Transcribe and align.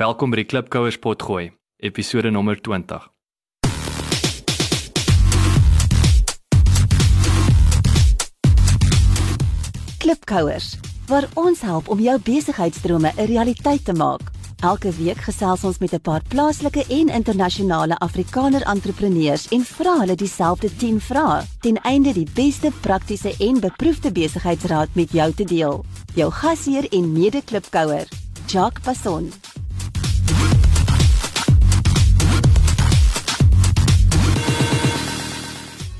Welkom 0.00 0.32
by 0.32 0.38
die 0.38 0.46
Klipkouers 0.48 0.96
potgooi, 0.96 1.50
episode 1.84 2.30
nommer 2.32 2.56
20. 2.56 3.02
Klipkouers, 10.00 10.70
waar 11.10 11.28
ons 11.34 11.60
help 11.68 11.90
om 11.92 12.00
jou 12.00 12.16
besigheidsdrome 12.30 13.12
'n 13.12 13.26
realiteit 13.28 13.84
te 13.84 13.92
maak. 13.92 14.24
Elke 14.62 14.88
week 14.96 15.20
gesels 15.28 15.64
ons 15.64 15.78
met 15.78 15.92
'n 15.92 16.00
paar 16.00 16.22
plaaslike 16.28 16.86
en 16.88 17.08
internasionale 17.08 17.98
Afrikaner 17.98 18.62
entrepreneurs 18.62 19.48
en 19.48 19.64
vra 19.64 19.98
hulle 19.98 20.16
dieselfde 20.16 20.76
10 20.76 21.00
vrae 21.00 21.44
ten 21.60 21.76
einde 21.82 22.12
die 22.12 22.28
beste 22.34 22.72
praktiese 22.80 23.34
en 23.38 23.60
beproefde 23.60 24.12
besigheidsraad 24.12 24.88
met 24.94 25.12
jou 25.12 25.32
te 25.32 25.44
deel. 25.44 25.84
Jou 26.14 26.30
gasheer 26.30 26.88
en 26.88 27.12
mede-klipkouer, 27.12 28.08
Jacques 28.46 28.82
Passon. 28.82 29.32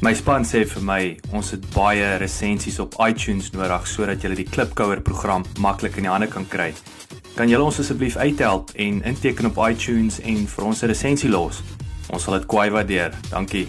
My 0.00 0.14
span 0.16 0.46
sê 0.48 0.62
vir 0.64 0.80
my 0.80 1.02
ons 1.36 1.50
het 1.52 1.64
baie 1.74 2.04
resensies 2.22 2.78
op 2.80 2.94
iTunes 3.04 3.50
nodig 3.52 3.84
sodat 3.84 4.22
jy 4.24 4.30
die 4.38 4.46
Klipkouer 4.48 5.02
program 5.04 5.44
maklik 5.60 5.98
in 6.00 6.06
die 6.06 6.10
hande 6.10 6.28
kan 6.32 6.46
kry. 6.48 6.70
Kan 7.36 7.52
julle 7.52 7.66
ons 7.68 7.82
asseblief 7.82 8.16
uithelp 8.16 8.72
en 8.80 9.02
inteken 9.04 9.50
op 9.50 9.60
iTunes 9.66 10.16
en 10.24 10.46
vir 10.48 10.64
ons 10.64 10.80
'n 10.82 10.88
resensie 10.88 11.28
los? 11.28 11.60
Ons 12.08 12.24
sal 12.24 12.38
dit 12.38 12.48
kwai 12.48 12.70
waardeer. 12.70 13.12
Dankie. 13.28 13.68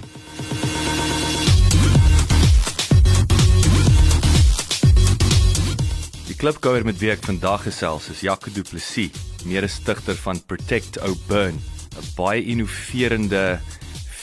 Die 6.31 6.37
Klipkouer 6.39 6.85
met 6.85 6.97
wie 6.99 7.11
ek 7.11 7.27
vandag 7.27 7.67
gesels 7.67 8.09
is 8.09 8.21
Jaco 8.21 8.49
Du 8.55 8.63
Plessis, 8.63 9.11
mede-stigter 9.43 10.15
van 10.15 10.39
Protect 10.47 10.97
O 11.03 11.13
Burn, 11.27 11.59
'n 11.99 12.07
baie 12.15 12.41
innoverende 12.41 13.59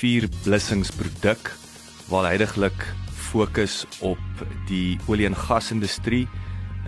vuurblussingsproduk 0.01 1.68
waar 2.09 2.31
heidaglik 2.31 2.87
fokus 3.13 3.85
op 4.01 4.45
die 4.69 4.99
olie 5.07 5.27
en 5.29 5.37
gasindustrie 5.37 6.27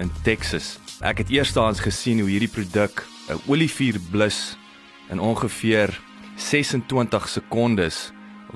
in 0.00 0.10
Texas. 0.24 0.78
Ek 1.00 1.20
het 1.22 1.32
eerstens 1.32 1.82
gesien 1.84 2.20
hoe 2.20 2.30
hierdie 2.30 2.52
produk 2.52 3.04
'n 3.28 3.40
olievuur 3.46 4.00
blus 4.10 4.56
in 5.10 5.20
ongeveer 5.20 6.00
26 6.36 7.28
sekondes 7.28 8.12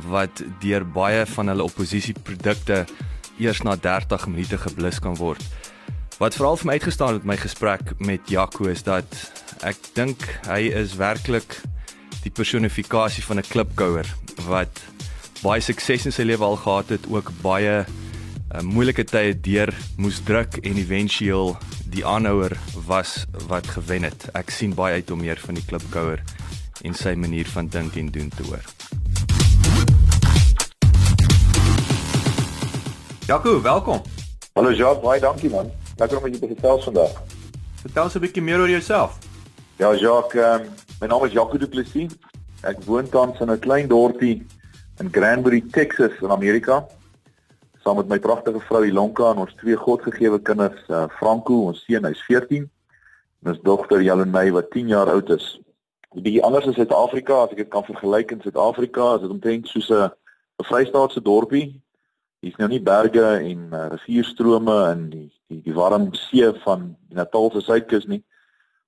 wat 0.08 0.42
deur 0.60 0.84
baie 0.84 1.26
van 1.26 1.48
hulle 1.48 1.62
oppositieprodukte 1.62 2.84
eers 3.38 3.62
na 3.62 3.76
30 3.76 4.26
minute 4.26 4.58
geblus 4.58 4.98
kan 4.98 5.16
word. 5.16 5.42
Wat 6.18 6.34
veral 6.34 6.56
vir 6.56 6.66
my 6.66 6.72
uitgestaan 6.72 7.12
het 7.12 7.24
met 7.24 7.36
my 7.36 7.36
gesprek 7.42 7.98
met 7.98 8.28
Jaco 8.30 8.68
is 8.70 8.82
dat 8.82 9.06
ek 9.62 9.76
dink 9.94 10.22
hy 10.46 10.70
is 10.70 10.94
werklik 10.96 11.60
die 12.22 12.30
personifikasie 12.30 13.24
van 13.24 13.38
'n 13.38 13.48
klipkouer 13.48 14.06
wat 14.46 14.80
baie 15.42 15.60
sukses 15.60 16.06
in 16.06 16.12
sy 16.14 16.22
lewe 16.22 16.44
al 16.44 16.56
gehad 16.60 16.92
het, 16.94 17.06
ook 17.10 17.30
baie 17.42 17.84
uh, 17.84 18.60
moeilike 18.62 19.04
tye 19.08 19.34
deur 19.34 19.72
moes 19.98 20.20
druk 20.24 20.58
en 20.62 20.78
éventueel 20.78 21.54
die 21.94 22.04
aanhouer 22.06 22.54
was 22.86 23.24
wat 23.48 23.66
gewen 23.66 24.06
het. 24.06 24.28
Ek 24.34 24.50
sien 24.54 24.74
baie 24.74 25.00
uit 25.00 25.10
om 25.10 25.22
meer 25.22 25.40
van 25.42 25.58
die 25.58 25.64
klipkouer 25.66 26.22
en 26.84 26.94
sy 26.94 27.14
manier 27.18 27.48
van 27.50 27.70
dink 27.72 27.96
en 27.96 28.10
doen 28.14 28.30
te 28.30 28.46
hoor. 28.46 28.64
Jaco, 33.26 33.60
welkom. 33.62 34.02
Hallo 34.54 34.72
Jacques, 34.72 35.02
baie 35.02 35.20
dankie 35.20 35.50
man. 35.50 35.70
Lekker 35.96 36.18
om 36.18 36.26
met 36.26 36.36
jou 36.36 36.46
te 36.46 36.54
gesels 36.54 36.84
vandag. 36.90 37.22
Vertel 37.82 38.04
ons 38.04 38.14
'n 38.14 38.20
bietjie 38.20 38.42
meer 38.42 38.60
oor 38.60 38.70
jouself. 38.70 39.18
Ja 39.78 39.94
Jacques, 39.94 40.38
um, 40.38 40.68
my 41.00 41.06
naam 41.06 41.24
is 41.24 41.32
Jaco 41.32 41.58
Du 41.58 41.66
Plessis. 41.66 42.12
Ek 42.62 42.82
woon 42.84 43.08
tans 43.08 43.40
in 43.40 43.50
'n 43.50 43.58
klein 43.58 43.88
dorpie 43.88 44.46
in 45.00 45.10
Granbury, 45.10 45.60
Texas 45.60 46.12
in 46.22 46.30
Amerika. 46.30 46.86
Saam 47.82 47.96
met 47.96 48.08
my 48.08 48.18
pragtige 48.18 48.60
vrou 48.60 48.84
Ilonka 48.86 49.32
en 49.32 49.42
ons 49.44 49.54
twee 49.60 49.76
godgegewe 49.76 50.38
kinders, 50.42 50.80
uh, 50.88 51.04
Franco, 51.18 51.66
ons 51.68 51.82
seun, 51.84 52.06
hy's 52.08 52.22
14, 52.28 52.68
en 53.42 53.52
ons 53.52 53.62
dogter 53.66 54.04
Jalonay 54.04 54.52
wat 54.54 54.70
10 54.72 54.92
jaar 54.94 55.10
oud 55.12 55.32
is. 55.34 55.48
Die 56.24 56.38
anders 56.46 56.68
is 56.70 56.78
Suid-Afrika, 56.78 57.42
as 57.42 57.52
ek 57.52 57.64
dit 57.64 57.72
kan 57.72 57.84
vergelyk 57.86 58.36
in 58.36 58.44
Suid-Afrika, 58.44 59.16
is 59.16 59.26
dit 59.26 59.34
omtrent 59.34 59.68
soos 59.68 59.90
'n 59.90 60.10
'n 60.62 60.68
Vrystaatse 60.70 61.20
dorpie. 61.20 61.80
Hier's 62.40 62.56
nou 62.58 62.68
nie 62.68 62.80
berge 62.80 63.24
en 63.24 63.68
uh, 63.72 63.88
rivierstrome 63.90 64.78
en 64.92 65.10
die 65.10 65.30
die 65.50 65.60
die 65.64 65.74
warm 65.74 66.14
see 66.14 66.46
van 66.64 66.96
die 67.08 67.16
Natalse 67.16 67.60
suidkus 67.60 68.06
nie. 68.06 68.22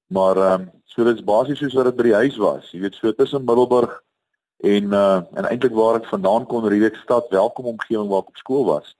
Maar 0.08 0.36
ehm 0.36 0.60
um, 0.60 0.70
so 0.84 1.04
dit's 1.04 1.24
basies 1.24 1.58
soos 1.58 1.74
wat 1.74 1.84
dit 1.84 1.96
by 1.96 2.02
die 2.02 2.20
huis 2.22 2.36
was. 2.36 2.70
Jy 2.70 2.80
weet 2.80 2.94
so 2.94 3.12
tussen 3.12 3.44
Middelburg 3.44 4.02
en 4.56 4.92
uh 4.92 5.20
en 5.34 5.48
eintlik 5.48 5.74
waar 5.74 6.00
ek 6.00 6.08
vandaan 6.08 6.46
kom 6.46 6.66
Riebeek 6.66 6.96
stad 6.96 7.28
welkom 7.28 7.64
omgewing 7.74 8.08
waar 8.08 8.24
ek 8.24 8.34
op 8.34 8.36
skool 8.40 8.64
was. 8.64 8.96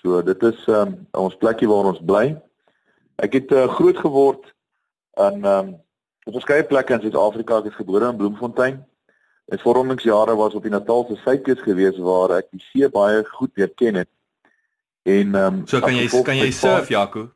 So 0.00 0.22
dit 0.22 0.42
is 0.42 0.66
um 0.66 1.06
ons 1.10 1.36
plekkie 1.36 1.68
waar 1.68 1.90
ons 1.92 2.02
bly. 2.02 2.36
Ek 3.18 3.32
het 3.34 3.52
uh, 3.52 3.66
groot 3.78 3.98
geword 3.98 4.52
in 5.18 5.44
um 5.44 5.74
op 6.28 6.36
verskeie 6.36 6.66
plekke 6.66 6.94
in 6.94 7.00
Suid-Afrika. 7.06 7.62
Ek 7.62 7.72
is 7.72 7.80
gebore 7.80 8.10
in 8.10 8.18
Bloemfontein. 8.20 8.82
My 9.48 9.58
vormingsjare 9.62 10.36
was 10.36 10.54
op 10.54 10.62
die 10.62 10.72
Natalse 10.72 11.16
suidkus 11.22 11.62
gewees 11.64 11.96
waar 12.04 12.36
ek 12.42 12.50
die 12.52 12.62
see 12.68 12.88
baie 12.92 13.24
goed 13.38 13.54
leer 13.56 13.72
ken 13.80 14.02
het. 14.02 14.10
En 15.08 15.34
um 15.34 15.62
So 15.66 15.80
kan 15.80 15.96
jy 15.96 16.08
kan 16.22 16.36
jy 16.36 16.50
surf 16.52 16.90
Jaco? 16.92 17.30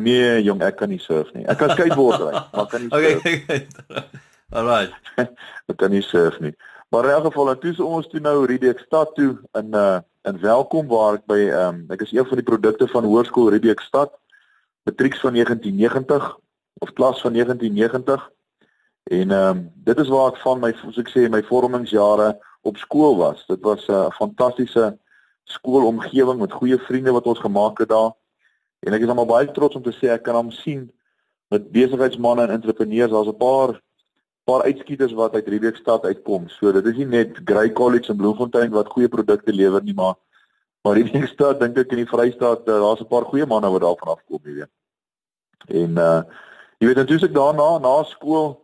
Nee 0.00 0.42
jong, 0.42 0.60
ek 0.62 0.76
kan 0.76 0.90
nie 0.92 1.00
surf 1.00 1.32
nie. 1.34 1.46
Ek 1.50 1.58
kan 1.58 1.72
skateboard 1.74 2.22
ry, 2.22 2.42
maar 2.54 2.68
kan 2.70 2.84
nie 2.84 2.92
surf. 2.92 3.24
Okay. 3.24 3.66
Alright. 4.56 4.92
ek 5.70 5.78
kan 5.80 5.94
nie 5.94 6.04
surf 6.04 6.38
nie. 6.44 6.52
Maar 6.90 7.04
in 7.04 7.10
elk 7.10 7.24
geval, 7.24 7.58
toe 7.58 7.70
is 7.70 7.80
ons 7.80 8.08
toe 8.10 8.20
nou 8.20 8.46
Riebeek 8.46 8.78
stad 8.82 9.14
toe 9.14 9.38
in 9.52 9.74
uh 9.74 10.00
in 10.28 10.36
Welkom 10.40 10.88
waar 10.90 11.14
ek 11.16 11.22
by 11.30 11.38
ehm 11.48 11.68
um, 11.74 11.84
ek 11.94 12.02
is 12.04 12.10
een 12.12 12.26
van 12.28 12.36
die 12.36 12.44
produkte 12.44 12.88
van 12.90 13.06
Hoërskool 13.06 13.48
Riebeek 13.54 13.80
stad 13.80 14.10
matrieks 14.84 15.20
van 15.22 15.32
1990 15.32 16.26
of 16.84 16.92
klas 16.92 17.20
van 17.20 17.32
1990. 17.32 18.26
En 19.02 19.30
ehm 19.30 19.56
um, 19.56 19.62
dit 19.74 19.98
is 19.98 20.10
waar 20.10 20.32
ek 20.32 20.42
van 20.42 20.60
my 20.60 20.72
soos 20.80 20.98
ek 20.98 21.12
sê 21.14 21.28
my 21.30 21.40
vormingsjare 21.46 22.34
op 22.66 22.76
skool 22.76 23.16
was. 23.16 23.46
Dit 23.46 23.62
was 23.62 23.86
'n 23.86 23.92
uh, 23.92 24.10
fantastiese 24.18 24.98
skoolomgewing 25.44 26.40
met 26.40 26.58
goeie 26.58 26.78
vriende 26.78 27.12
wat 27.12 27.26
ons 27.26 27.38
gemaak 27.38 27.78
het 27.78 27.88
daar. 27.88 28.12
En 28.80 28.92
ek 28.92 29.06
is 29.06 29.08
almal 29.08 29.30
baie 29.30 29.50
trots 29.52 29.76
om 29.76 29.82
te 29.82 29.94
sê 29.94 30.10
ek 30.10 30.22
kan 30.26 30.34
hom 30.34 30.50
sien 30.50 30.90
met 31.48 31.70
besigheidsmense 31.70 32.42
en 32.42 32.50
entrepreneurs. 32.50 33.10
Daar's 33.10 33.30
'n 33.30 33.36
paar 33.36 33.80
paar 34.50 34.66
uitskieters 34.66 35.14
wat 35.18 35.34
uit 35.38 35.48
Riebeek 35.48 35.78
stad 35.78 36.04
uitkom. 36.04 36.48
So 36.48 36.72
dit 36.72 36.86
is 36.90 36.98
nie 36.98 37.06
net 37.06 37.38
Grey 37.44 37.72
College 37.72 38.12
in 38.12 38.18
Bloemfontein 38.18 38.74
wat 38.74 38.90
goeie 38.94 39.08
produkte 39.08 39.54
lewer 39.54 39.82
nie, 39.86 39.94
maar 39.94 40.18
maar 40.82 40.96
Riebeek 40.96 41.28
stad 41.28 41.60
dink 41.60 41.78
ek 41.78 41.92
in 41.92 42.02
die 42.02 42.08
Vrystaat 42.08 42.64
eh, 42.66 42.80
daar's 42.84 43.02
'n 43.04 43.12
paar 43.12 43.26
goeie 43.28 43.46
manne 43.46 43.70
wat 43.70 43.82
daarvan 43.84 44.14
afkom, 44.16 44.40
jy 44.44 44.54
weet. 44.62 44.72
En 45.68 45.98
uh 45.98 46.22
jy 46.80 46.86
weet 46.88 46.98
ek 47.22 47.34
daarna 47.34 47.78
na 47.78 48.02
skool 48.08 48.56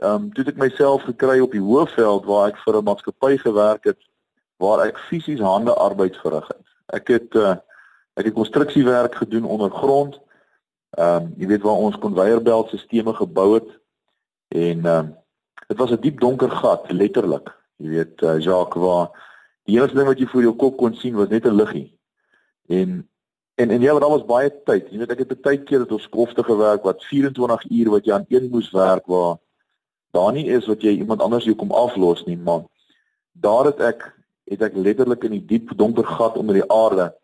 ehm 0.00 0.14
um, 0.14 0.32
toe 0.32 0.44
ek 0.48 0.56
myself 0.56 1.02
gekry 1.04 1.40
op 1.40 1.52
die 1.52 1.60
Hoëveld 1.60 2.24
waar 2.24 2.48
ek 2.48 2.56
vir 2.64 2.76
'n 2.76 2.84
maatskappy 2.84 3.36
gewerk 3.38 3.84
het 3.84 4.00
waar 4.56 4.86
ek 4.86 4.98
fisies 4.98 5.40
hande 5.40 5.74
arbeid 5.74 6.16
verrig 6.16 6.48
het. 6.48 6.66
Ek 6.86 7.08
het 7.08 7.34
uh 7.34 7.56
ek 8.16 8.24
het 8.24 8.34
konstruksiewerk 8.34 9.14
gedoen 9.14 9.44
ondergrond. 9.44 10.20
Ehm 10.96 11.22
um, 11.22 11.34
jy 11.36 11.46
weet 11.46 11.62
waar 11.62 11.84
ons 11.84 11.98
konveierbeltstelsels 11.98 13.16
gebou 13.16 13.54
het 13.54 13.70
en 14.48 14.86
ehm 14.86 14.98
um, 14.98 15.19
dit 15.70 15.78
was 15.78 15.90
'n 15.94 16.02
diep 16.02 16.20
donker 16.20 16.50
gat 16.50 16.90
letterlik 16.90 17.54
jy 17.80 17.88
weet 17.94 18.22
uh, 18.22 18.38
Jacques 18.38 18.82
waar 18.82 19.10
die 19.68 19.76
enigste 19.76 19.98
ding 19.98 20.08
wat 20.08 20.20
jy 20.20 20.28
voor 20.30 20.44
jou 20.44 20.54
kop 20.56 20.76
kon 20.80 20.96
sien 20.98 21.16
was 21.16 21.30
net 21.32 21.46
'n 21.46 21.56
liggie. 21.56 21.88
En 22.68 23.08
en 23.54 23.70
en 23.70 23.82
jy 23.82 23.94
het 23.94 24.02
alles 24.02 24.24
baie 24.24 24.50
tyd. 24.64 24.90
Jy 24.90 24.98
weet 24.98 25.10
ek 25.10 25.18
het 25.18 25.42
baie 25.42 25.62
keer 25.62 25.78
dat 25.84 25.92
ons 25.92 26.08
skofte 26.08 26.42
gewerk 26.42 26.82
wat 26.82 27.04
24 27.04 27.70
uur 27.70 27.90
wat 27.90 28.04
jy 28.04 28.12
aan 28.12 28.26
een 28.28 28.50
moes 28.50 28.70
werk 28.70 29.06
waar 29.06 29.36
daar 30.12 30.32
nie 30.32 30.48
is 30.48 30.66
wat 30.66 30.82
jy 30.82 30.96
iemand 30.96 31.22
anders 31.22 31.44
jou 31.44 31.54
kom 31.54 31.72
aflos 31.72 32.24
nie 32.24 32.36
man. 32.36 32.68
Daar 33.32 33.64
het 33.64 33.80
ek 33.80 34.16
het 34.50 34.62
ek 34.62 34.74
letterlik 34.74 35.24
in 35.24 35.30
die 35.38 35.46
diep 35.46 35.76
donker 35.76 36.04
gat 36.04 36.36
onder 36.36 36.54
die 36.54 36.70
aarde 36.70 37.14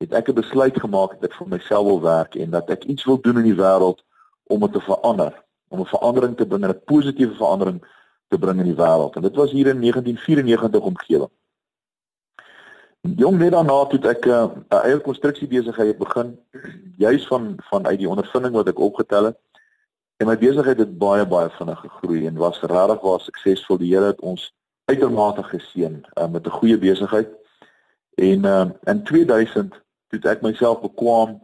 het 0.00 0.12
ek 0.12 0.28
'n 0.28 0.40
besluit 0.40 0.80
gemaak 0.80 1.20
dat 1.20 1.30
ek 1.30 1.36
vir 1.36 1.48
myself 1.48 1.86
wil 1.86 2.00
werk 2.00 2.34
en 2.34 2.50
dat 2.50 2.70
ek 2.70 2.84
iets 2.84 3.04
wil 3.04 3.20
doen 3.20 3.38
in 3.38 3.54
die 3.54 3.60
wêreld 3.62 4.04
om 4.44 4.60
dit 4.60 4.72
te 4.72 4.80
verander 4.80 5.43
om 5.68 5.80
'n 5.80 5.86
verandering 5.86 6.36
te 6.36 6.46
bring, 6.46 6.66
'n 6.66 6.84
positiewe 6.84 7.34
verandering 7.34 7.84
te 8.28 8.38
bring 8.38 8.58
in 8.58 8.64
die 8.72 8.80
wêreld. 8.82 9.16
En 9.16 9.22
dit 9.22 9.36
was 9.36 9.50
hier 9.50 9.66
in 9.66 9.80
1994 9.80 10.80
omgewing. 10.80 11.30
Jong 13.00 13.38
net 13.38 13.52
daarna 13.52 13.84
toe 13.86 14.00
ek 14.08 14.26
eh, 14.26 14.44
'n 14.44 14.64
uh, 14.72 14.84
eie 14.84 15.00
konstruksiebesigheid 15.00 15.98
begin, 15.98 16.38
juis 17.06 17.26
van 17.26 17.54
van 17.70 17.86
uit 17.86 17.98
die 17.98 18.08
ondervinding 18.08 18.54
wat 18.54 18.68
ek 18.68 18.78
opgetel 18.78 19.24
het. 19.24 19.38
En 20.16 20.26
my 20.26 20.38
besigheid 20.38 20.78
het 20.78 20.98
baie 20.98 21.26
baie 21.26 21.50
vinnig 21.50 21.80
gegroei 21.80 22.26
en 22.26 22.36
was 22.40 22.60
regtig 22.60 23.00
baie 23.00 23.20
suksesvol. 23.20 23.78
Die 23.78 23.94
Here 23.94 24.06
het 24.06 24.20
ons 24.20 24.54
uitermate 24.84 25.42
geseën 25.42 26.06
uh, 26.14 26.28
met 26.28 26.46
'n 26.46 26.50
goeie 26.50 26.78
besigheid. 26.78 27.28
En 28.14 28.44
uh, 28.44 28.70
in 28.84 29.04
2000 29.04 29.74
toe 30.08 30.30
ek 30.30 30.42
myself 30.42 30.80
bekwam 30.80 31.42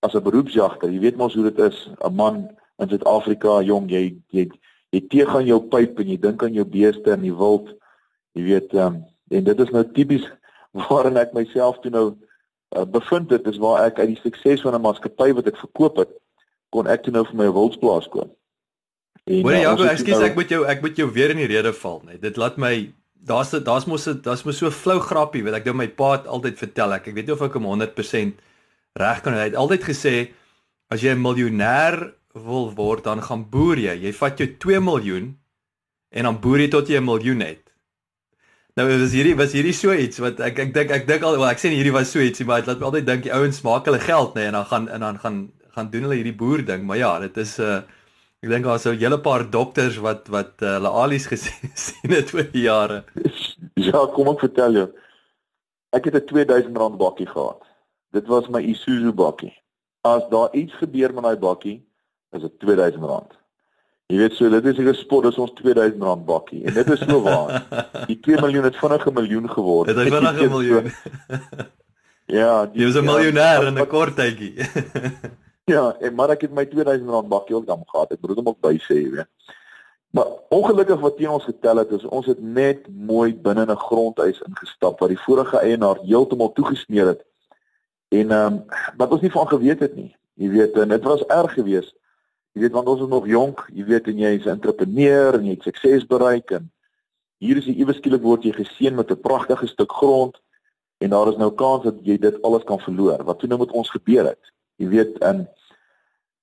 as 0.00 0.14
'n 0.14 0.22
beroepsjagter. 0.22 0.90
Jy 0.90 1.00
weet 1.00 1.16
mos 1.16 1.34
hoe 1.34 1.50
dit 1.50 1.58
is, 1.58 1.90
'n 2.02 2.14
man 2.14 2.50
in 2.82 2.88
Suid-Afrika, 2.88 3.60
jong, 3.64 3.90
jy 3.90 4.16
jy 4.34 4.46
jy 4.94 5.02
teeg 5.10 5.32
aan 5.34 5.48
jou 5.48 5.60
pyp 5.72 5.98
en 6.00 6.08
jy 6.12 6.16
dink 6.20 6.42
aan 6.44 6.54
jou 6.54 6.64
beeste 6.64 7.12
in 7.12 7.24
die 7.26 7.34
wild. 7.34 7.72
Jy 8.36 8.46
weet 8.50 8.74
ehm 8.76 8.86
um, 8.86 9.04
en 9.34 9.42
dit 9.42 9.60
is 9.60 9.72
nou 9.74 9.82
tipies 9.96 10.26
waarin 10.86 11.18
ek 11.18 11.34
myself 11.34 11.80
toe 11.82 11.90
nou 11.90 12.06
uh, 12.12 12.84
bevind 12.84 13.32
het 13.34 13.46
is 13.50 13.58
waar 13.62 13.88
ek 13.88 13.98
uit 13.98 14.14
die 14.14 14.22
sukses 14.22 14.62
van 14.62 14.76
'n 14.76 14.84
maatskappy 14.84 15.32
wat 15.34 15.48
ek 15.50 15.58
verkoop 15.64 16.04
het 16.04 16.12
kon 16.70 16.86
ek 16.86 17.02
toe 17.02 17.14
nou 17.14 17.24
vir 17.26 17.40
my 17.40 17.48
wildsplaas 17.50 18.08
koop. 18.12 18.30
Hoor 19.26 19.56
jy, 19.56 19.64
uh, 19.66 19.90
ekskuus, 19.90 20.20
nou... 20.20 20.28
ek 20.28 20.38
moet 20.38 20.50
jou 20.54 20.62
ek 20.70 20.82
moet 20.84 20.96
jou 20.96 21.08
weer 21.10 21.34
in 21.34 21.42
die 21.42 21.50
rede 21.50 21.72
val, 21.74 22.02
net. 22.06 22.20
Dit 22.22 22.36
laat 22.38 22.58
my 22.58 22.92
daar's 23.26 23.50
daar's 23.50 23.86
mos 23.90 24.06
daar's 24.22 24.44
mos 24.46 24.60
so 24.62 24.70
flou 24.70 25.00
grappie 25.02 25.42
wat 25.42 25.58
ek 25.58 25.64
dink 25.66 25.80
my 25.80 25.88
pa 25.88 26.22
altyd 26.22 26.60
vertel 26.60 26.94
ek. 26.94 27.08
Ek 27.10 27.16
weet 27.16 27.26
nie 27.26 27.34
of 27.34 27.42
ek 27.42 27.58
hom 27.58 27.66
100% 27.66 28.44
reg 28.96 29.22
kan 29.24 29.34
hy 29.34 29.48
het 29.50 29.58
altyd 29.58 29.82
gesê 29.82 30.14
as 30.92 31.02
jy 31.02 31.14
'n 31.14 31.22
miljonair 31.22 32.14
wil 32.44 32.70
word 32.74 33.04
dan 33.04 33.22
gaan 33.22 33.46
boer 33.50 33.78
jy. 33.78 33.94
Jy 34.06 34.12
vat 34.12 34.38
jou 34.38 34.48
2 34.64 34.80
miljoen 34.80 35.36
en 36.10 36.28
dan 36.28 36.40
boer 36.40 36.60
jy 36.64 36.68
tot 36.68 36.88
jy 36.88 37.00
'n 37.00 37.04
miljoen 37.04 37.40
het. 37.40 37.66
Nou 38.76 38.88
was 38.88 39.12
hierdie 39.16 39.36
was 39.36 39.52
hierdie 39.56 39.72
so 39.72 39.92
iets 39.92 40.18
wat 40.20 40.40
ek 40.40 40.58
ek 40.58 40.74
dink 40.74 40.90
ek 40.90 41.06
dink 41.08 41.22
al 41.22 41.38
well, 41.38 41.48
ek 41.48 41.58
sê 41.58 41.70
nie 41.72 41.78
hierdie 41.80 41.94
was 41.96 42.10
so 42.12 42.20
ietsie 42.20 42.44
maar 42.44 42.60
dit 42.60 42.68
laat 42.68 42.80
my 42.80 42.86
altyd 42.90 43.06
dink 43.06 43.22
die 43.24 43.32
ouens 43.32 43.62
maak 43.64 43.86
hulle 43.88 43.98
geld 43.98 44.34
nê 44.34 44.40
nee, 44.40 44.48
en 44.48 44.52
dan 44.52 44.66
gaan 44.72 44.88
en 44.88 45.00
dan 45.00 45.18
gaan 45.18 45.38
gaan 45.76 45.88
doen 45.90 46.02
hulle 46.02 46.18
hierdie 46.18 46.36
boer 46.36 46.64
ding 46.64 46.84
maar 46.84 46.98
ja 47.00 47.18
dit 47.18 47.36
is 47.36 47.58
'n 47.58 47.62
uh, 47.62 47.80
ek 48.44 48.50
dink 48.50 48.64
daar's 48.68 48.82
so 48.82 48.92
'n 48.92 49.00
hele 49.00 49.18
paar 49.18 49.48
dokters 49.50 49.96
wat 49.96 50.28
wat 50.28 50.60
uh, 50.60 50.76
hulle 50.76 50.92
alies 50.92 51.26
gesien 51.26 51.72
sien 51.86 52.12
het 52.12 52.34
oor 52.34 52.50
die 52.52 52.66
jare. 52.68 53.04
Ja, 53.74 54.06
kom 54.12 54.28
ek 54.28 54.44
vertel 54.44 54.72
jou. 54.72 54.88
Ek 55.96 56.04
het 56.04 56.14
'n 56.20 56.26
2000 56.26 56.76
rand 56.76 56.98
bakkie 56.98 57.26
gehad. 57.26 57.64
Dit 58.12 58.26
was 58.28 58.48
my 58.48 58.60
Isuzu 58.60 59.12
bakkie. 59.12 59.54
As 60.04 60.28
daar 60.28 60.52
iets 60.52 60.74
gebeur 60.74 61.14
met 61.14 61.24
daai 61.24 61.36
bakkie, 61.36 61.85
is 62.30 62.40
dit 62.40 62.58
2000 62.58 63.04
rand. 63.04 63.36
Jy 64.06 64.20
weet 64.20 64.36
so, 64.38 64.48
dit 64.50 64.66
is 64.70 64.78
'n 64.78 64.94
spot, 64.94 65.24
dis 65.24 65.38
ons 65.38 65.52
2000 65.58 66.02
rand 66.02 66.24
bakkie 66.26 66.64
en 66.64 66.74
dit 66.74 66.90
is 66.90 67.00
so 67.00 67.22
waar. 67.22 67.66
Die 68.10 68.20
2 68.20 68.40
miljoen 68.40 68.64
het 68.64 68.76
vinnig 68.76 69.06
'n 69.06 69.12
miljoen 69.12 69.50
geword. 69.50 69.88
Dit 69.88 69.96
het 69.96 70.14
vinnig 70.14 70.42
'n 70.42 70.48
miljoen. 70.48 70.92
ja, 72.38 72.70
jy 72.72 72.86
is 72.86 72.94
'n 72.94 73.04
miljonair 73.04 73.66
in 73.66 73.78
'n 73.78 73.86
kort 73.86 74.14
tydjie. 74.16 74.54
ja, 75.74 75.96
en 75.98 76.14
maar 76.14 76.30
ek 76.30 76.46
het 76.46 76.54
my 76.54 76.66
2000 76.66 77.10
rand 77.10 77.28
bakkie 77.28 77.56
ook 77.56 77.66
dan 77.66 77.82
gehad. 77.86 78.12
Ek 78.12 78.20
moet 78.20 78.36
hom 78.36 78.48
ook 78.48 78.60
by 78.60 78.78
sê, 78.78 78.94
jy 78.94 79.10
weet. 79.10 79.30
Maar 80.14 80.26
ongelukkig 80.48 81.00
wat 81.00 81.16
teen 81.16 81.28
ons 81.28 81.44
getel 81.44 81.76
het, 81.76 81.90
is 81.90 82.04
ons 82.04 82.26
het 82.26 82.40
net 82.40 82.86
mooi 82.88 83.34
binne 83.34 83.66
'n 83.66 83.76
grondhuis 83.76 84.38
ingestap 84.46 85.00
wat 85.00 85.08
die 85.08 85.24
vorige 85.26 85.58
eienaar 85.58 85.98
heeltemal 86.06 86.52
toegesmeer 86.52 87.06
het. 87.06 87.26
En 88.08 88.30
ehm 88.30 88.52
um, 88.54 88.64
wat 88.96 89.10
ons 89.10 89.20
nie 89.20 89.34
van 89.34 89.48
geweet 89.48 89.80
het 89.80 89.96
nie. 89.96 90.14
Jy 90.34 90.48
weet, 90.48 90.74
dit 90.74 91.02
was 91.02 91.26
erg 91.26 91.52
geweest 91.52 91.94
Jy 92.56 92.62
weet 92.62 92.72
want 92.72 92.88
ons 92.88 93.02
is 93.04 93.10
nog 93.12 93.26
jonk, 93.28 93.66
jy 93.76 93.84
weet 93.84 94.06
en 94.08 94.20
jy 94.22 94.30
is 94.38 94.46
'n 94.46 94.56
entrepreneur 94.56 95.34
en 95.36 95.44
jy 95.44 95.54
het 95.58 95.62
sukses 95.68 96.06
bereik 96.08 96.50
en 96.56 96.70
hier 97.36 97.58
is 97.60 97.66
jy 97.68 97.74
iewes 97.76 97.98
skielik 98.00 98.22
word 98.22 98.44
jy 98.48 98.52
geseën 98.56 98.94
met 98.96 99.10
'n 99.10 99.20
pragtige 99.20 99.66
stuk 99.66 99.92
grond 99.92 100.40
en 101.04 101.10
daar 101.10 101.28
is 101.28 101.36
nou 101.36 101.50
kans 101.52 101.84
dat 101.84 101.94
jy 102.02 102.16
dit 102.16 102.42
alles 102.42 102.64
kan 102.64 102.80
verloor. 102.80 103.24
Wat 103.24 103.38
toe 103.38 103.48
nou 103.48 103.58
met 103.58 103.72
ons 103.72 103.90
gebeur 103.90 104.24
het? 104.24 104.40
Jy 104.76 104.88
weet 104.88 105.18
en 105.18 105.48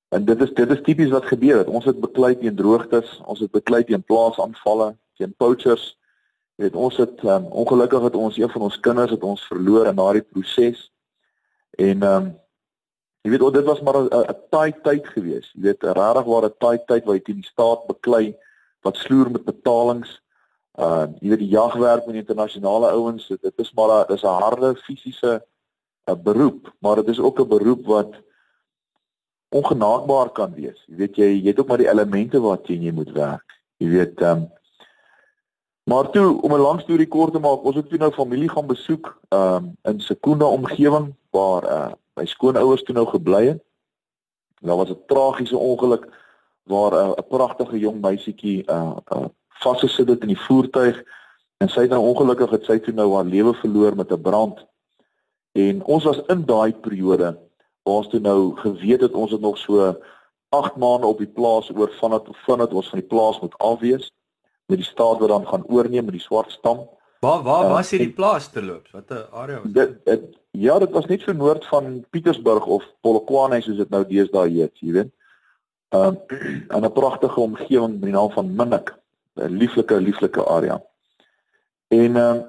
en 0.09 0.25
dit 0.25 0.41
is 0.41 0.53
dit 0.53 0.69
is 0.69 0.81
tipies 0.81 1.09
wat 1.09 1.25
gebeur 1.25 1.57
het. 1.57 1.67
Ons 1.67 1.85
het 1.85 1.99
beklei 1.99 2.37
teen 2.37 2.55
droogtes, 2.55 3.21
ons 3.25 3.39
het 3.39 3.51
beklei 3.51 3.83
teen 3.83 4.03
plaasaanvalle, 4.03 4.95
teen 5.17 5.33
poachers. 5.37 5.97
Jy 6.55 6.63
weet 6.65 6.75
ons 6.75 6.97
het 6.97 7.23
um, 7.23 7.45
ongelukkig 7.45 8.03
het 8.03 8.15
ons 8.15 8.37
een 8.37 8.49
van 8.49 8.61
ons 8.61 8.79
kinders 8.79 9.11
het 9.11 9.23
ons 9.23 9.47
verloor 9.47 9.87
in 9.87 9.95
daardie 9.95 10.21
proses. 10.21 10.91
En 11.71 12.03
ehm 12.03 12.25
um, 12.25 12.42
Jy 13.23 13.31
weet, 13.31 13.43
dit 13.55 13.65
was 13.65 13.81
maar 13.81 13.97
'n 14.03 14.35
taai 14.51 14.73
tyd 14.83 15.07
gewees. 15.07 15.51
Jy 15.55 15.61
weet, 15.61 15.83
regtig 15.83 16.25
waar 16.25 16.45
'n 16.45 16.57
taai 16.59 16.77
tyd 16.85 17.05
waar 17.05 17.15
jy 17.15 17.23
teen 17.23 17.41
die 17.41 17.51
staat 17.51 17.87
beklei 17.87 18.35
wat 18.81 18.97
sloer 18.97 19.31
met 19.31 19.45
betalings. 19.45 20.21
Uh 20.79 21.07
jy 21.21 21.29
weet 21.29 21.39
die 21.39 21.55
jagwerk 21.55 22.05
met 22.05 22.15
internasionale 22.15 22.91
ouens, 22.91 23.27
dit 23.27 23.59
is 23.59 23.73
maar 23.73 23.89
'n 23.89 24.07
dis 24.07 24.23
'n 24.23 24.41
harde 24.43 24.75
fisiese 24.75 25.41
'n 26.07 26.11
uh, 26.11 26.15
beroep, 26.23 26.73
maar 26.79 26.95
dit 26.95 27.07
is 27.07 27.19
ook 27.19 27.39
'n 27.39 27.47
beroep 27.47 27.85
wat 27.85 28.11
ongenaakbaar 29.49 30.29
kan 30.31 30.53
wees. 30.53 30.83
Jy 30.87 30.95
weet 30.95 31.15
jy, 31.15 31.29
jy 31.43 31.47
het 31.47 31.59
ook 31.59 31.67
maar 31.67 31.77
die 31.77 31.89
elemente 31.89 32.39
waarteen 32.41 32.81
jy 32.81 32.91
moet 32.91 33.11
werk. 33.11 33.47
Jy 33.77 33.89
weet 33.89 34.21
ehm 34.21 34.37
um, 34.37 34.51
Maar 35.83 36.09
toe 36.09 36.41
om 36.41 36.53
'n 36.53 36.59
lang 36.59 36.81
storie 36.81 37.07
kort 37.07 37.33
te 37.33 37.39
maak, 37.39 37.63
ons 37.63 37.75
het 37.75 37.89
toe 37.89 37.97
nou 37.97 38.11
familie 38.11 38.49
gaan 38.49 38.67
besoek 38.67 39.19
ehm 39.29 39.55
um, 39.55 39.75
in 39.81 39.99
Sekunda 39.99 40.45
omgewing 40.45 41.15
waar 41.29 41.63
uh 41.63 41.91
my 42.15 42.25
skoonouers 42.25 42.83
toe 42.83 42.95
nou 42.95 43.05
gebly 43.09 43.45
het. 43.45 43.63
Daar 44.61 44.77
was 44.77 44.89
'n 44.89 45.05
tragiese 45.07 45.57
ongeluk 45.57 46.07
waar 46.63 46.91
'n 46.91 47.09
uh, 47.09 47.27
pragtige 47.27 47.79
jong 47.79 48.01
meisietjie 48.01 48.63
uh, 48.69 48.97
uh 49.15 49.25
vasgesit 49.63 50.09
het 50.09 50.21
in 50.21 50.27
die 50.27 50.45
voertuig 50.47 51.03
en 51.57 51.69
sy 51.69 51.85
het 51.85 51.89
nou 51.89 52.01
ongelukkig 52.01 52.49
het 52.49 52.65
sy 52.65 52.79
toe 52.79 52.93
nou 52.93 53.13
haar 53.15 53.25
lewe 53.25 53.53
verloor 53.53 53.95
met 53.95 54.11
'n 54.11 54.21
brand. 54.21 54.65
En 55.51 55.83
ons 55.83 56.03
was 56.03 56.21
in 56.27 56.45
daai 56.45 56.73
periode 56.73 57.37
waar 57.83 57.95
ons 57.95 58.07
toe 58.07 58.19
nou 58.19 58.55
geweet 58.55 59.01
het 59.01 59.13
ons 59.13 59.31
het 59.31 59.41
nog 59.41 59.57
so 59.57 59.95
8 60.49 60.75
maande 60.75 61.07
op 61.07 61.17
die 61.17 61.27
plaas 61.27 61.69
oor 61.75 61.91
vandat 61.99 62.27
vandat 62.45 62.73
ons 62.73 62.89
van 62.89 62.99
die 62.99 63.07
plaas 63.07 63.39
moet 63.39 63.57
afwees 63.57 64.11
met 64.65 64.77
die 64.77 64.87
staat 64.87 65.19
wat 65.19 65.29
dan 65.29 65.47
gaan 65.47 65.65
oorneem 65.67 66.05
met 66.05 66.13
die 66.13 66.21
swart 66.23 66.51
stam. 66.51 66.89
Waar 67.19 67.43
waar 67.43 67.65
uh, 67.65 67.71
was 67.71 67.89
hierdie 67.89 68.13
plaas 68.13 68.49
terloops? 68.51 68.91
Wat 68.91 69.09
'n 69.09 69.27
area 69.31 69.61
was 69.61 69.71
dit? 69.71 70.05
Dit 70.05 70.42
ja, 70.53 70.79
dit 70.79 70.91
was 70.91 71.05
net 71.05 71.21
so 71.21 71.33
noord 71.33 71.65
van 71.65 72.05
Pietersburg 72.09 72.65
of 72.65 72.85
Polokwane 73.01 73.61
soos 73.61 73.79
dit 73.79 73.89
nou 73.89 74.03
deesdae 74.05 74.49
heet, 74.53 74.79
jy 74.81 74.97
weet. 74.99 75.11
Um 75.93 76.15
in 76.73 76.85
'n 76.85 76.91
pragtige 76.91 77.39
omgewing 77.39 77.99
met 77.99 78.09
die 78.09 78.17
naam 78.17 78.31
van 78.31 78.55
Minnik, 78.55 78.95
'n 79.37 79.57
lieflike 79.57 80.01
lieflike 80.01 80.45
area. 80.45 80.81
En 81.87 82.15
um 82.17 82.39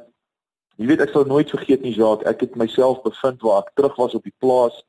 jy 0.77 0.87
weet 0.87 1.01
ek 1.01 1.13
sal 1.13 1.25
nooit 1.25 1.51
vergeet 1.51 1.83
nie, 1.83 1.93
Jacques, 1.93 2.29
ek 2.29 2.41
het 2.41 2.57
myself 2.57 3.03
bevind 3.03 3.43
waar 3.43 3.63
ek 3.63 3.75
terug 3.75 3.97
was 3.97 4.15
op 4.15 4.23
die 4.23 4.35
plaas. 4.39 4.85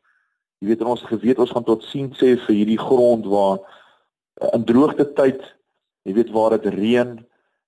Jy 0.60 0.68
weet 0.68 0.82
ons 0.82 1.02
geweet 1.02 1.40
ons 1.40 1.52
gaan 1.52 1.64
tot 1.64 1.84
sien 1.84 2.14
sê 2.16 2.38
vir 2.48 2.56
hierdie 2.56 2.80
grond 2.80 3.26
waar 3.26 3.60
in 4.54 4.64
droogte 4.64 5.14
tyd, 5.14 5.44
jy 6.04 6.14
weet 6.14 6.32
waar 6.32 6.58
dit 6.58 6.74
reën 6.74 7.26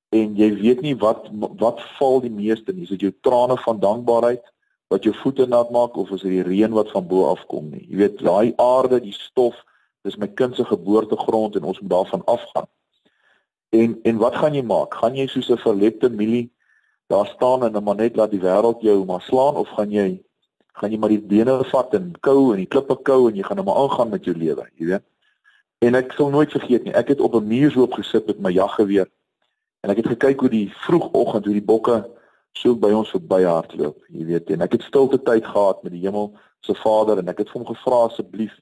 en 0.10 0.36
jy 0.36 0.50
weet 0.56 0.82
nie 0.82 0.96
wat 0.96 1.28
wat 1.60 1.84
val 2.00 2.22
die 2.22 2.32
meeste 2.32 2.74
nie. 2.74 2.84
Is 2.84 2.96
dit 2.96 3.02
jou 3.02 3.14
trane 3.22 3.58
van 3.58 3.80
dankbaarheid 3.80 4.44
wat 4.88 5.04
jou 5.04 5.14
voete 5.22 5.48
nat 5.48 5.72
maak 5.72 5.98
of 5.98 6.12
is 6.16 6.24
dit 6.24 6.38
die 6.38 6.46
reën 6.48 6.74
wat 6.76 6.92
van 6.92 7.08
bo 7.08 7.28
af 7.32 7.44
kom 7.52 7.70
nie? 7.72 7.86
Jy 7.90 7.98
weet 8.02 8.22
daai 8.24 8.54
aarde, 8.62 9.02
die 9.04 9.16
stof, 9.16 9.58
dis 10.08 10.18
my 10.18 10.28
kind 10.28 10.56
se 10.56 10.66
geboortegrond 10.66 11.58
en 11.60 11.68
ons 11.68 11.80
moet 11.80 11.92
daarvan 11.92 12.24
afgaan. 12.26 12.70
En 13.76 13.98
en 14.04 14.22
wat 14.24 14.38
gaan 14.40 14.56
jy 14.56 14.64
maak? 14.64 14.96
Gaan 14.96 15.16
jy 15.16 15.28
soos 15.28 15.50
'n 15.50 15.58
verlepte 15.58 16.10
mielie 16.10 16.50
daar 17.08 17.28
staan 17.28 17.64
en 17.64 17.84
maar 17.84 17.96
net 17.96 18.16
laat 18.16 18.32
die 18.32 18.40
wêreld 18.40 18.82
jou 18.82 19.06
maar 19.06 19.22
slaan 19.22 19.56
of 19.56 19.68
gaan 19.76 19.92
jy 19.92 20.24
gaan 20.74 20.92
jy 20.92 20.98
maar 20.98 21.10
die 21.10 21.22
bene 21.22 21.64
vat 21.64 21.94
en 21.94 22.14
kou 22.20 22.52
en 22.54 22.58
die 22.58 22.72
klippe 22.74 22.96
kou 23.04 23.30
en 23.30 23.36
jy 23.36 23.44
gaan 23.44 23.58
nou 23.58 23.66
maar 23.66 23.84
aangaan 23.84 24.10
met 24.10 24.26
jou 24.26 24.36
lewe, 24.36 24.68
jy 24.76 24.86
weet? 24.86 25.04
En 25.80 25.96
ek 25.96 26.12
sal 26.12 26.30
nooit 26.30 26.52
vergeet 26.52 26.84
nie. 26.84 26.94
Ek 26.94 27.08
het 27.08 27.22
op 27.22 27.36
'n 27.36 27.48
muur 27.48 27.72
so 27.72 27.82
op 27.84 27.94
gesit 27.94 28.28
met 28.28 28.40
my 28.40 28.52
jaggeweer 28.52 29.08
En 29.88 29.94
ek 29.94 30.02
het 30.04 30.10
gekyk 30.18 30.40
hoe 30.40 30.50
die 30.50 30.68
vroegoggend 30.84 31.46
hoe 31.46 31.54
die 31.56 31.64
bokke 31.64 32.02
so 32.62 32.76
by 32.76 32.92
ons 32.96 33.12
verby 33.14 33.44
hardloop, 33.46 33.98
jy 34.14 34.26
weet, 34.26 34.52
en 34.54 34.64
ek 34.66 34.78
het 34.78 34.86
stilte 34.88 35.20
tyd 35.24 35.46
gehad 35.46 35.84
met 35.84 35.94
die 35.94 36.04
hemel 36.06 36.32
se 36.66 36.76
Vader 36.82 37.22
en 37.22 37.30
ek 37.32 37.44
het 37.44 37.52
vir 37.52 37.62
hom 37.62 37.70
gevra 37.70 38.04
asseblief 38.08 38.56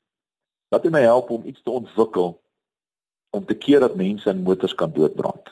dat 0.74 0.84
hy 0.84 0.92
my 0.94 1.02
help 1.06 1.30
om 1.32 1.46
iets 1.48 1.64
te 1.64 1.72
ontwikkel 1.72 2.36
om 3.36 3.46
te 3.46 3.56
keer 3.56 3.84
dat 3.84 3.98
mense 4.00 4.30
in 4.30 4.44
motors 4.44 4.75
kan 4.75 4.92
doodbrand. 4.96 5.52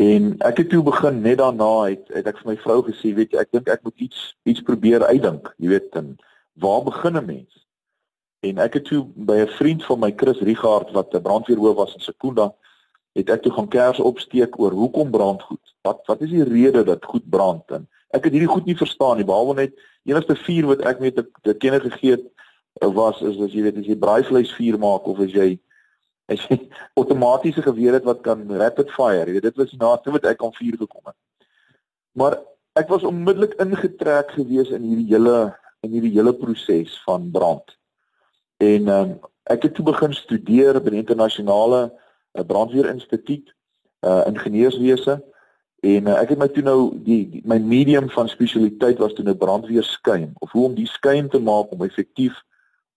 En 0.00 0.34
ek 0.46 0.62
het 0.62 0.70
toe 0.72 0.82
begin 0.86 1.20
net 1.20 1.40
daarna 1.40 1.70
het, 1.90 2.06
het 2.14 2.28
ek 2.30 2.38
vir 2.40 2.52
my 2.52 2.56
vrou 2.62 2.78
gesê, 2.86 3.10
weet 3.16 3.34
jy, 3.34 3.42
ek 3.42 3.50
dink 3.56 3.68
ek 3.68 3.82
moet 3.84 4.06
iets 4.06 4.20
iets 4.48 4.62
probeer 4.64 5.04
uitdink, 5.10 5.50
jy 5.58 5.74
weet, 5.74 5.90
en 5.98 6.14
waar 6.62 6.84
begin 6.86 7.18
'n 7.18 7.26
mens? 7.26 7.66
En 8.40 8.58
ek 8.58 8.78
het 8.78 8.84
toe 8.84 9.04
by 9.14 9.42
'n 9.44 9.52
vriend 9.58 9.84
van 9.84 10.00
my 10.00 10.12
Chris 10.16 10.40
Rigard 10.40 10.90
wat 10.92 11.14
'n 11.14 11.22
brandweerhoof 11.22 11.76
was 11.76 11.94
in 11.94 12.00
Sekunda 12.00 12.54
het 13.12 13.30
ek 13.30 13.42
toe 13.42 13.52
gaan 13.52 13.68
kers 13.68 14.00
opsteek 14.00 14.58
oor 14.60 14.72
hoekom 14.72 15.10
brand 15.10 15.42
goed. 15.42 15.59
Wat 15.86 16.04
wat 16.06 16.20
is 16.20 16.30
die 16.30 16.44
rede 16.44 16.84
dat 16.84 17.04
goed 17.04 17.26
brand 17.30 17.70
en 17.70 17.88
ek 18.10 18.26
het 18.26 18.34
hierdie 18.34 18.50
goed 18.50 18.66
nie 18.66 18.76
verstaan 18.76 19.16
nie 19.20 19.26
behalwe 19.26 19.54
net 19.62 19.74
enigste 20.08 20.36
vuur 20.44 20.66
wat 20.72 20.84
ek 20.90 21.00
met 21.00 21.18
te 21.46 21.54
kenne 21.54 21.80
gegee 21.80 22.16
het 22.16 22.26
eh, 22.82 22.90
was 22.90 23.20
is 23.22 23.38
as 23.40 23.54
jy 23.54 23.64
weet 23.68 23.80
as 23.80 23.88
jy 23.88 23.96
braaivleis 23.96 24.52
vuur 24.58 24.78
maak 24.82 25.06
of 25.10 25.22
as 25.24 25.32
jy 25.34 25.54
as 26.30 26.42
jy 26.48 26.58
outomatiese 27.00 27.62
geweer 27.62 27.98
het 27.98 28.06
wat 28.08 28.22
kan 28.26 28.44
rapid 28.60 28.92
fire. 28.94 29.26
Jy 29.26 29.38
weet 29.38 29.48
dit 29.50 29.60
was 29.62 29.76
naaste 29.78 30.14
wat 30.14 30.28
ek 30.30 30.44
aan 30.44 30.54
vuur 30.58 30.78
gekom 30.84 31.10
het. 31.10 31.18
Maar 32.18 32.38
ek 32.78 32.90
was 32.92 33.06
onmiddellik 33.06 33.56
ingetrek 33.62 34.34
gewees 34.36 34.70
in 34.74 34.86
hierdie 34.86 35.10
hele 35.14 35.50
in 35.86 35.94
hierdie 35.96 36.12
hele 36.12 36.34
proses 36.36 36.98
van 37.06 37.30
brand. 37.32 37.72
En 38.60 38.88
um, 38.92 39.14
ek 39.48 39.64
het 39.64 39.74
toe 39.74 39.86
begin 39.86 40.12
studeer 40.14 40.76
by 40.82 40.92
die 40.92 41.02
internasionale 41.02 41.88
'n 42.36 42.46
brandweerinstituut 42.46 43.54
uh 44.06 44.22
ingenieurswese 44.28 45.18
en 45.80 46.06
uh, 46.06 46.16
ek 46.20 46.34
het 46.34 46.38
my 46.38 46.48
toe 46.52 46.62
nou 46.62 46.78
die, 47.04 47.22
die 47.30 47.42
my 47.48 47.58
medium 47.58 48.10
van 48.12 48.28
spesialiteit 48.28 48.98
was 49.00 49.14
toe 49.16 49.24
nou 49.24 49.34
brandweerskuim 49.34 50.32
of 50.44 50.52
hoe 50.52 50.64
om 50.68 50.74
die 50.74 50.88
skuim 50.88 51.28
te 51.32 51.40
maak 51.40 51.72
om 51.72 51.84
effektief 51.86 52.36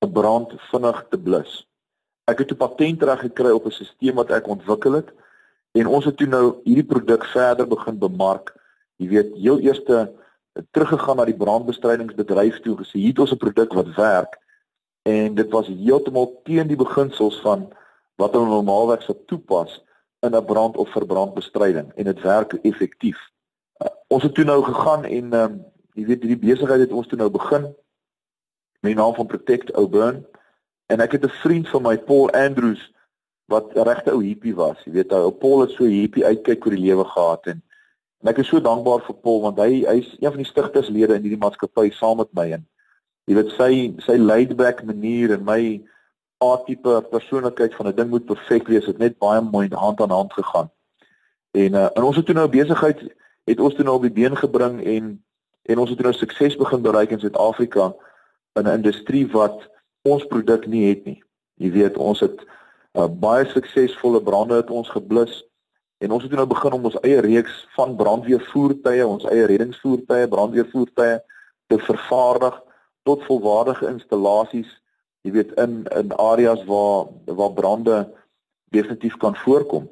'n 0.04 0.12
brand 0.12 0.52
vinnig 0.72 1.06
te 1.10 1.18
blus. 1.18 1.68
Ek 2.28 2.40
het 2.40 2.52
'n 2.52 2.58
patentreg 2.58 3.20
gekry 3.20 3.52
op 3.52 3.66
'n 3.66 3.72
stelsel 3.72 4.13
wat 4.13 4.32
ek 4.32 4.48
ontwikkel 4.48 4.94
het 4.94 5.13
en 5.72 5.88
ons 5.88 6.06
het 6.06 6.18
toe 6.18 6.28
nou 6.28 6.56
hierdie 6.63 6.92
produk 6.94 7.25
verder 7.25 7.68
begin 7.68 7.98
bemark. 7.98 8.54
Jy 8.98 9.08
weet, 9.08 9.34
heel 9.36 9.60
eerste 9.60 10.12
teruggegaan 10.72 11.18
na 11.18 11.25
die 11.25 11.38
brandbestrydingsbedryf 11.38 12.60
toe 12.60 12.78
gesê 12.78 13.00
hier 13.00 13.10
het 13.10 13.20
ons 13.20 13.32
'n 13.32 13.38
produk 13.38 13.74
wat 13.74 13.96
werk 13.96 14.38
en 15.04 15.36
dit 15.36 15.50
was 15.52 15.68
heeltemal 15.68 16.42
teen 16.44 16.68
die 16.68 16.80
beginsels 16.80 17.42
van 17.42 17.68
wat 18.16 18.34
hulle 18.34 18.48
normaalweg 18.48 19.02
sou 19.04 19.18
toepas 19.25 19.82
in 20.24 20.36
'n 20.36 20.46
brand 20.46 20.77
of 20.77 20.92
verbrandbestryding 20.92 21.92
en 21.96 22.03
dit 22.03 22.22
werk 22.22 22.53
effektief. 22.53 23.20
Uh, 23.84 23.88
ons 24.08 24.24
het 24.24 24.34
toe 24.34 24.44
nou 24.44 24.63
gegaan 24.63 25.06
en 25.06 25.34
um, 25.34 25.65
jy 25.94 26.06
weet 26.06 26.24
hierdie 26.24 26.48
besigheid 26.48 26.80
het 26.80 26.92
ons 26.92 27.08
toe 27.08 27.18
nou 27.18 27.30
begin 27.30 27.62
met 28.82 28.92
die 28.92 29.00
naam 29.00 29.13
van 29.15 29.27
Protect 29.27 29.72
Auburn 29.72 30.25
en 30.86 31.00
ek 31.00 31.12
het 31.12 31.25
'n 31.25 31.39
vriend 31.44 31.70
van 31.70 31.82
my 31.82 31.98
Paul 31.98 32.32
Andrews 32.32 32.92
wat 33.46 33.72
regte 33.74 34.12
ou 34.12 34.24
hippie 34.24 34.56
was. 34.56 34.80
Jy 34.86 34.92
weet, 34.92 35.12
ou 35.12 35.32
Paul 35.32 35.62
het 35.62 35.72
so 35.72 35.84
hippie 35.84 36.25
uitkyk 36.25 36.65
oor 36.65 36.75
die 36.75 36.88
lewe 36.88 37.06
gehad 37.06 37.48
en 37.48 37.63
en 38.24 38.30
ek 38.32 38.38
is 38.39 38.48
so 38.48 38.62
dankbaar 38.63 39.01
vir 39.03 39.15
Paul 39.20 39.42
want 39.42 39.58
hy 39.60 39.84
hy's 39.84 40.13
een 40.20 40.32
van 40.32 40.39
die 40.39 40.48
stigterslede 40.48 41.18
in 41.18 41.25
hierdie 41.25 41.42
maatskappy 41.42 41.89
saam 41.92 42.22
met 42.22 42.32
my 42.34 42.46
en 42.56 42.62
jy 43.27 43.36
weet 43.36 43.51
sy 43.58 43.74
sy 44.06 44.15
laid 44.15 44.56
back 44.56 44.80
manier 44.88 45.34
en 45.36 45.44
my 45.44 45.60
A-tipe 46.44 47.08
persoonlikheid 47.10 47.76
van 47.76 47.88
'n 47.88 47.96
ding 47.96 48.10
moet 48.10 48.26
perfek 48.26 48.68
wees, 48.68 48.86
het 48.86 48.98
net 48.98 49.18
baie 49.18 49.42
mooi 49.42 49.68
hand 49.72 50.02
aan 50.02 50.10
hand 50.10 50.34
gegaan. 50.34 50.72
En 51.52 51.74
uh, 51.74 51.90
en 51.94 52.04
ons 52.04 52.16
het 52.16 52.26
toe 52.26 52.36
nou 52.36 52.50
besigheid 52.50 53.00
het 53.44 53.60
ons 53.60 53.76
toe 53.76 53.84
nou 53.84 53.96
op 53.96 54.02
die 54.02 54.12
been 54.12 54.38
gebring 54.38 54.84
en 54.84 55.24
en 55.64 55.78
ons 55.80 55.90
het 55.90 55.98
toe 55.98 56.08
nou 56.08 56.18
sukses 56.18 56.56
begin 56.58 56.82
bereik 56.82 57.10
in 57.10 57.20
Suid-Afrika 57.20 57.94
in 58.54 58.64
'n 58.68 58.74
industrie 58.74 59.28
wat 59.32 59.70
ons 60.02 60.26
produk 60.26 60.68
nie 60.68 60.90
het 60.90 61.06
nie. 61.06 61.24
Jy 61.56 61.72
weet, 61.72 61.98
ons 61.98 62.20
het 62.20 62.44
uh, 62.94 63.08
baie 63.08 63.46
suksesvolle 63.46 64.22
brande 64.24 64.56
het 64.56 64.70
ons 64.70 64.90
geblus 64.90 65.44
en 65.98 66.12
ons 66.12 66.24
het 66.24 66.32
nou 66.32 66.46
begin 66.46 66.74
om 66.74 66.86
ons 66.86 67.00
eie 67.02 67.22
reeks 67.22 67.68
van 67.76 67.96
brandweervoertuie, 67.96 69.08
ons 69.08 69.24
eie 69.32 69.46
reddingsvoertuie, 69.46 70.28
brandweervoertuie 70.28 71.22
te 71.68 71.78
vervaardig 71.80 72.62
tot 73.04 73.24
volwaardige 73.24 73.88
installasies, 73.88 74.83
jy 75.24 75.32
weet 75.32 75.53
in 75.62 75.84
in 75.96 76.13
areas 76.20 76.63
waar 76.68 77.08
waar 77.25 77.53
brande 77.53 77.98
definitief 78.74 79.18
kan 79.18 79.36
voorkom. 79.36 79.89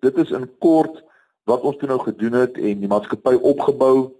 Dit 0.00 0.16
is 0.16 0.30
in 0.30 0.46
kort 0.58 1.02
wat 1.48 1.64
ons 1.66 1.76
toe 1.76 1.88
nou 1.88 1.98
gedoen 2.00 2.32
het 2.32 2.58
en 2.58 2.80
die 2.82 2.90
maatskappy 2.90 3.34
opgebou 3.34 4.12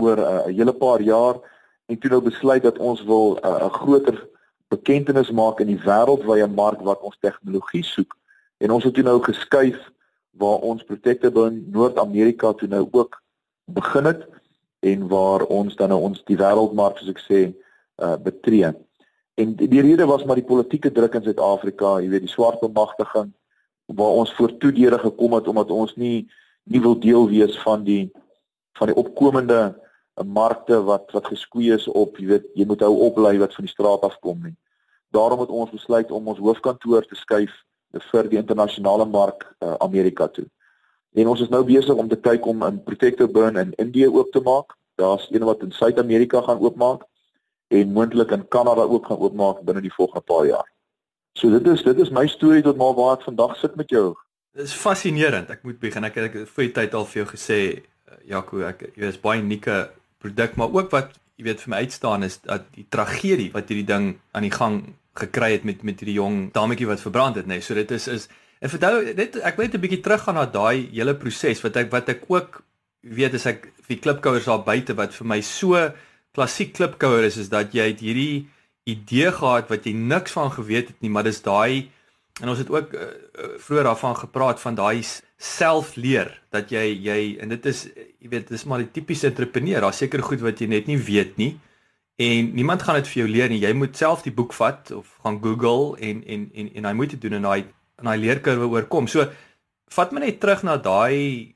oor 0.00 0.18
uh, 0.18 0.46
'n 0.46 0.50
uh, 0.50 0.56
hele 0.56 0.72
paar 0.72 1.02
jaar 1.02 1.40
en 1.86 1.98
toe 1.98 2.10
nou 2.10 2.22
besluit 2.22 2.62
dat 2.62 2.78
ons 2.78 3.02
wil 3.04 3.36
'n 3.36 3.46
uh, 3.46 3.72
groter 3.72 4.28
bekendtenis 4.68 5.30
maak 5.30 5.60
in 5.60 5.66
die 5.66 5.82
wêreldwye 5.84 6.46
mark 6.46 6.80
wat 6.80 7.00
ons 7.00 7.18
tegnologie 7.20 7.84
soek 7.84 8.16
en 8.58 8.70
ons 8.70 8.84
het 8.84 8.94
toe 8.94 9.04
nou 9.04 9.18
geskuif 9.22 9.80
waar 10.30 10.62
ons 10.70 10.84
Protectable 10.84 11.46
in 11.50 11.66
Noord-Amerika 11.74 12.52
toe 12.52 12.68
nou 12.68 12.88
ook 12.90 13.22
begin 13.64 14.04
het 14.04 14.28
en 14.80 15.08
waar 15.08 15.42
ons 15.44 15.76
dan 15.76 15.88
nou 15.88 16.00
ons 16.00 16.22
die 16.24 16.38
wêreldmark 16.38 16.98
soos 16.98 17.12
ek 17.12 17.22
sê 17.24 17.40
uh, 17.50 18.16
betree. 18.16 18.70
En 19.40 19.54
die, 19.56 19.68
die 19.68 19.82
rede 19.84 20.06
was 20.06 20.24
maar 20.24 20.38
die 20.40 20.46
politieke 20.46 20.92
druk 20.92 21.16
in 21.16 21.24
Suid-Afrika, 21.24 21.98
jy 22.02 22.10
weet 22.12 22.26
die 22.26 22.32
swart 22.32 22.60
bemagtiging 22.64 23.32
waar 23.98 24.18
ons 24.22 24.32
voor 24.36 24.52
toedere 24.62 24.98
gekom 25.02 25.32
het 25.34 25.48
omdat 25.50 25.70
ons 25.74 25.96
nie 25.98 26.28
nie 26.70 26.80
wil 26.80 26.98
deel 27.00 27.24
wees 27.30 27.56
van 27.64 27.84
die 27.84 28.10
van 28.78 28.90
die 28.90 28.96
opkomende 29.02 29.60
markte 30.26 30.78
wat 30.86 31.10
wat 31.16 31.26
geskoei 31.32 31.72
is 31.74 31.88
op, 31.88 32.18
jy 32.20 32.26
weet, 32.34 32.46
jy 32.54 32.66
moet 32.68 32.84
hou 32.84 32.92
oplei 33.08 33.38
wat 33.40 33.54
van 33.56 33.66
die 33.66 33.72
straat 33.72 34.04
af 34.06 34.18
kom 34.20 34.38
nie. 34.44 34.54
Daarom 35.10 35.40
het 35.42 35.50
ons 35.50 35.72
besluit 35.74 36.10
om 36.14 36.28
ons 36.30 36.38
hoofkantoor 36.38 37.06
te 37.08 37.18
skuif 37.18 37.54
vir 38.12 38.28
die 38.30 38.38
internasionale 38.38 39.06
mark 39.08 39.46
uh, 39.58 39.74
Amerika 39.82 40.28
toe. 40.28 40.46
En 41.18 41.32
ons 41.32 41.40
is 41.42 41.50
nou 41.50 41.64
besig 41.66 41.96
om 41.98 42.08
te 42.08 42.20
kyk 42.20 42.46
om 42.46 42.62
'n 42.64 42.82
protector 42.84 43.26
burn 43.26 43.56
in 43.56 43.72
Indië 43.78 44.06
oop 44.06 44.30
te 44.32 44.40
maak. 44.40 44.76
Daar's 44.94 45.26
een 45.30 45.44
wat 45.44 45.62
in 45.62 45.72
Suid-Amerika 45.72 46.40
gaan 46.40 46.60
oopmaak 46.60 47.02
en 47.70 47.92
moontlik 47.94 48.32
in 48.34 48.48
Kanada 48.48 48.82
ook 48.82 49.06
gaan 49.06 49.22
oopmaak 49.22 49.62
binne 49.66 49.82
die 49.84 49.94
volgende 49.94 50.26
paar 50.26 50.46
jaar. 50.46 50.66
So 51.38 51.50
dit 51.50 51.66
is 51.70 51.82
dit 51.86 51.98
is 52.02 52.10
my 52.10 52.26
storie 52.26 52.62
tot 52.66 52.76
maar 52.76 52.96
waar 52.98 53.18
ek 53.18 53.28
vandag 53.28 53.56
sit 53.60 53.76
met 53.78 53.90
jou. 53.90 54.14
Dit 54.56 54.66
is 54.66 54.74
fascinerend. 54.74 55.50
Ek 55.54 55.62
moet 55.62 55.78
begin 55.78 56.04
ek 56.08 56.18
het 56.18 56.38
vir 56.50 56.66
die 56.66 56.74
tyd 56.80 56.96
al 56.98 57.06
vir 57.06 57.22
jou 57.22 57.28
gesê 57.30 57.60
uh, 57.78 58.18
Jaco, 58.26 58.64
ek 58.66 58.88
jy 58.98 59.12
is 59.12 59.20
baie 59.22 59.42
unieke 59.42 59.84
produk, 60.20 60.56
maar 60.58 60.74
ook 60.74 60.90
wat 60.90 61.14
jy 61.38 61.46
weet 61.46 61.62
vir 61.62 61.72
my 61.72 61.84
uitstaan 61.86 62.26
is 62.26 62.40
dat 62.42 62.66
die 62.74 62.88
tragedie 62.90 63.52
wat 63.54 63.70
hierdie 63.70 63.86
ding 63.86 64.10
aan 64.34 64.48
die 64.48 64.52
gang 64.52 64.82
gekry 65.20 65.54
het 65.54 65.64
met 65.64 65.86
met 65.86 66.02
hierdie 66.02 66.18
jong 66.18 66.50
dametjie 66.56 66.90
wat 66.90 67.06
verbrand 67.06 67.38
het, 67.38 67.46
nê. 67.46 67.60
Nee. 67.60 67.66
So 67.66 67.78
dit 67.78 67.94
is 67.94 68.10
is 68.10 68.28
en 68.60 68.74
vertel 68.74 69.14
net 69.14 69.38
ek 69.38 69.56
wil 69.56 69.70
net 69.70 69.78
'n 69.78 69.84
bietjie 69.86 70.02
teruggaan 70.02 70.34
na 70.34 70.46
daai 70.50 70.90
hele 70.90 71.14
proses 71.14 71.62
wat 71.62 71.76
ek 71.76 71.94
wat 71.94 72.08
ek 72.08 72.26
ook 72.28 72.62
weet 73.00 73.34
as 73.34 73.46
ek 73.46 73.70
vir 73.86 74.02
klipkouers 74.02 74.50
daar 74.50 74.64
buite 74.66 74.94
wat 74.98 75.14
vir 75.14 75.26
my 75.26 75.40
so 75.40 75.78
klassiek 76.36 76.74
klipkouer 76.76 77.26
is 77.28 77.38
is 77.40 77.48
dat 77.52 77.74
jy 77.74 77.90
het 77.92 78.02
hierdie 78.04 78.48
idee 78.88 79.32
gehad 79.32 79.70
wat 79.70 79.86
jy 79.86 79.94
niks 79.94 80.32
van 80.32 80.50
geweet 80.50 80.92
het 80.94 81.00
nie, 81.00 81.10
maar 81.10 81.26
dis 81.26 81.42
daai 81.42 81.90
en 82.40 82.48
ons 82.48 82.58
het 82.58 82.70
ook 82.72 82.94
uh, 82.96 83.08
vroeër 83.60 83.90
daarvan 83.90 84.16
gepraat 84.16 84.60
van 84.60 84.78
daai 84.78 85.02
selfleer 85.36 86.30
dat 86.54 86.70
jy 86.72 86.86
jy 87.04 87.18
en 87.42 87.52
dit 87.52 87.66
is 87.66 87.86
jy 87.94 88.30
weet 88.32 88.48
dis 88.48 88.64
maar 88.64 88.80
die 88.80 88.92
tipiese 88.94 89.28
entrepreneur 89.28 89.84
daar 89.84 89.96
seker 89.96 90.22
goed 90.24 90.40
wat 90.44 90.60
jy 90.60 90.70
net 90.70 90.88
nie 90.88 90.98
weet 91.00 91.36
nie 91.40 91.54
en 92.20 92.50
niemand 92.54 92.82
gaan 92.82 92.98
dit 93.00 93.08
vir 93.08 93.22
jou 93.22 93.28
leer 93.32 93.48
nie. 93.48 93.62
Jy 93.62 93.72
moet 93.76 93.96
self 93.96 94.24
die 94.26 94.34
boek 94.34 94.52
vat 94.56 94.90
of 94.92 95.08
gaan 95.24 95.38
Google 95.40 95.96
en 96.04 96.20
en 96.28 96.48
en 96.52 96.66
en 96.76 96.88
hy 96.90 96.92
moet 96.98 97.14
dit 97.14 97.22
doen 97.22 97.38
en 97.38 97.46
daai 97.48 97.62
en 98.00 98.10
daai 98.10 98.18
leerkurwe 98.20 98.68
oorkom. 98.68 99.08
So 99.08 99.24
vat 99.96 100.12
my 100.12 100.20
net 100.26 100.40
terug 100.42 100.64
na 100.66 100.76
daai 100.76 101.54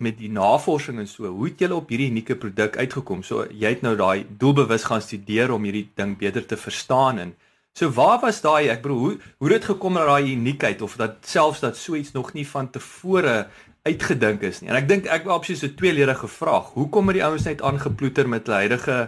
met 0.00 0.18
die 0.18 0.30
navorsing 0.32 0.98
en 0.98 1.08
so 1.08 1.28
hoe 1.28 1.48
het 1.48 1.60
jy 1.60 1.70
op 1.76 1.88
hierdie 1.92 2.10
unieke 2.10 2.36
produk 2.40 2.76
uitgekom 2.76 3.22
so 3.26 3.46
jy 3.50 3.74
het 3.76 3.82
nou 3.86 3.96
daai 3.96 4.26
doelbewus 4.38 4.88
gaan 4.88 5.04
studeer 5.04 5.52
om 5.54 5.64
hierdie 5.68 5.88
ding 5.96 6.16
beter 6.18 6.46
te 6.46 6.56
verstaan 6.56 7.18
en 7.18 7.36
So 7.78 7.88
waar 7.94 8.18
was 8.20 8.40
daai 8.42 8.68
ek 8.68 8.82
bedoel 8.82 8.98
hoe 8.98 9.16
hoe 9.38 9.50
dit 9.52 9.64
gekom 9.64 9.94
na 9.94 10.04
daai 10.08 10.32
uniekheid 10.34 10.82
of 10.82 10.96
dat 10.98 11.22
selfs 11.26 11.62
dat 11.62 11.76
so 11.78 11.94
iets 11.94 12.12
nog 12.12 12.32
nie 12.34 12.46
van 12.46 12.70
tevore 12.70 13.46
uitgedink 13.82 14.42
is 14.42 14.60
nie. 14.60 14.70
En 14.70 14.78
ek 14.80 14.88
dink 14.90 15.06
ek 15.06 15.24
wou 15.28 15.36
opsies 15.38 15.62
so 15.62 15.70
tweeledige 15.78 16.28
vraag. 16.28 16.74
Hoekom 16.74 17.08
het 17.08 17.20
die 17.20 17.24
ouens 17.24 17.46
net 17.46 17.62
aangeploeter 17.62 18.28
met 18.28 18.48
hulle 18.48 18.64
huidige 18.66 18.98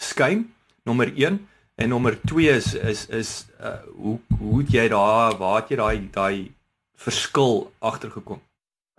skyn? 0.00 0.46
Nommer 0.88 1.12
1 1.12 1.38
en 1.76 1.92
nommer 1.92 2.16
2 2.24 2.56
is 2.56 2.72
is 2.74 3.06
is 3.12 3.32
uh, 3.60 3.76
hoe 4.00 4.18
hoe 4.40 4.58
het 4.62 4.72
jy 4.72 4.88
daar 4.88 5.36
waar 5.36 5.60
het 5.60 5.70
jy 5.70 5.80
daai 5.82 6.08
daai 6.16 6.36
verskil 6.96 7.66
agtergekom? 7.78 8.40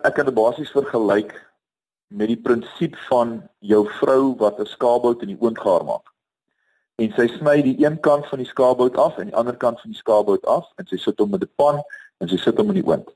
Ek 0.08 0.16
het 0.16 0.26
dit 0.30 0.36
basies 0.36 0.72
vergelyk 0.72 1.34
met 2.08 2.30
die 2.32 2.40
prinsip 2.40 2.96
van 3.10 3.42
jou 3.60 3.84
vrou 4.00 4.36
wat 4.40 4.60
'n 4.60 4.66
skaapbout 4.66 5.22
in 5.22 5.36
die 5.36 5.42
oond 5.42 5.60
gaar 5.60 5.84
maak 5.84 6.08
en 6.98 7.12
sy 7.14 7.28
sny 7.30 7.60
die 7.62 7.76
een 7.84 8.00
kant 8.02 8.26
van 8.26 8.42
die 8.42 8.50
skaapbout 8.50 8.96
af 8.98 9.18
en 9.22 9.30
die 9.30 9.36
ander 9.38 9.58
kant 9.62 9.82
van 9.82 9.92
die 9.94 10.00
skaapbout 10.00 10.46
af 10.50 10.66
en 10.82 10.88
sy 10.90 10.98
sit 10.98 11.20
hom 11.22 11.30
met 11.30 11.44
'n 11.44 11.52
pan 11.56 11.82
en 12.22 12.30
sy 12.30 12.38
sit 12.38 12.58
hom 12.58 12.70
in 12.74 12.80
die 12.82 12.88
oond. 12.88 13.10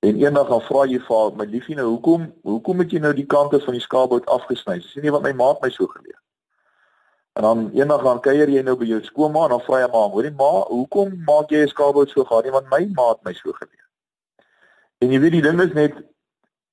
En 0.00 0.18
eendag 0.20 0.48
dan 0.48 0.60
vra 0.60 0.84
jy 0.84 0.98
vir 1.08 1.36
my 1.36 1.44
liefie 1.44 1.76
nou 1.76 1.86
hoekom 1.88 2.32
hoekom 2.42 2.78
het 2.78 2.90
jy 2.90 3.00
nou 3.00 3.12
die 3.12 3.26
kante 3.26 3.60
van 3.60 3.74
die 3.74 3.80
skaapbout 3.80 4.26
afgesny? 4.26 4.80
Sy 4.80 4.88
sê 4.88 5.02
nee 5.02 5.10
wat 5.10 5.22
my 5.22 5.32
ma 5.32 5.48
het 5.48 5.62
my 5.62 5.70
so 5.70 5.86
geleer. 5.86 6.20
En 7.32 7.42
dan 7.42 7.70
eendag 7.72 8.02
dan 8.02 8.20
kuier 8.20 8.48
jy 8.48 8.62
nou 8.62 8.76
by 8.76 8.84
jou 8.84 9.00
skoonma 9.02 9.44
en 9.44 9.50
dan 9.56 9.60
vra 9.60 9.80
jy 9.80 9.88
maar 9.92 10.10
hoorie 10.10 10.30
ma 10.30 10.52
hoekom 10.68 11.22
maak 11.24 11.50
jy 11.50 11.62
'n 11.62 11.68
skaapbout 11.68 12.10
so 12.10 12.24
gaar? 12.24 12.42
Nee 12.42 12.52
want 12.52 12.68
my 12.70 12.84
ma 12.92 13.08
het 13.08 13.24
my 13.24 13.32
so 13.32 13.52
geleer. 13.52 13.81
En 15.02 15.10
jy 15.10 15.18
weet 15.20 15.36
die 15.38 15.44
ding 15.44 15.60
is 15.64 15.74
net 15.76 15.98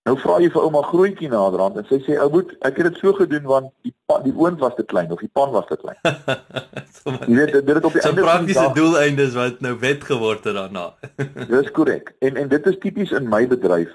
Nou 0.08 0.16
vra 0.18 0.38
jy 0.42 0.48
vir 0.50 0.64
ouma 0.66 0.80
grootjie 0.88 1.28
naderhand 1.30 1.76
en 1.82 1.86
sy 1.90 2.00
sê 2.06 2.16
ou 2.24 2.30
boet, 2.34 2.54
ek 2.66 2.80
het 2.80 2.88
dit 2.88 3.00
so 3.02 3.12
gedoen 3.18 3.44
want 3.50 3.68
die 3.86 3.92
pan, 4.10 4.24
die 4.24 4.34
oond 4.34 4.62
was 4.64 4.74
te 4.78 4.86
klein 4.88 5.12
of 5.14 5.20
die 5.22 5.30
pan 5.38 5.52
was 5.54 5.68
te 5.70 5.78
klein. 5.78 6.00
jy 7.30 7.36
weet 7.36 7.52
dit 7.60 7.70
het 7.76 7.86
op 7.86 7.94
die 7.94 8.02
so 8.02 8.10
einde 8.10 8.24
praktiese 8.26 8.64
doeleindes 8.78 9.36
wat 9.38 9.60
nou 9.66 9.76
wet 9.84 10.08
geword 10.08 10.48
het 10.50 10.58
daarna. 10.58 10.88
Dis 11.52 11.70
korrek. 11.76 12.14
En 12.26 12.40
en 12.42 12.50
dit 12.50 12.72
is 12.72 12.80
tipies 12.82 13.14
in 13.20 13.30
my 13.30 13.44
bedryf. 13.52 13.92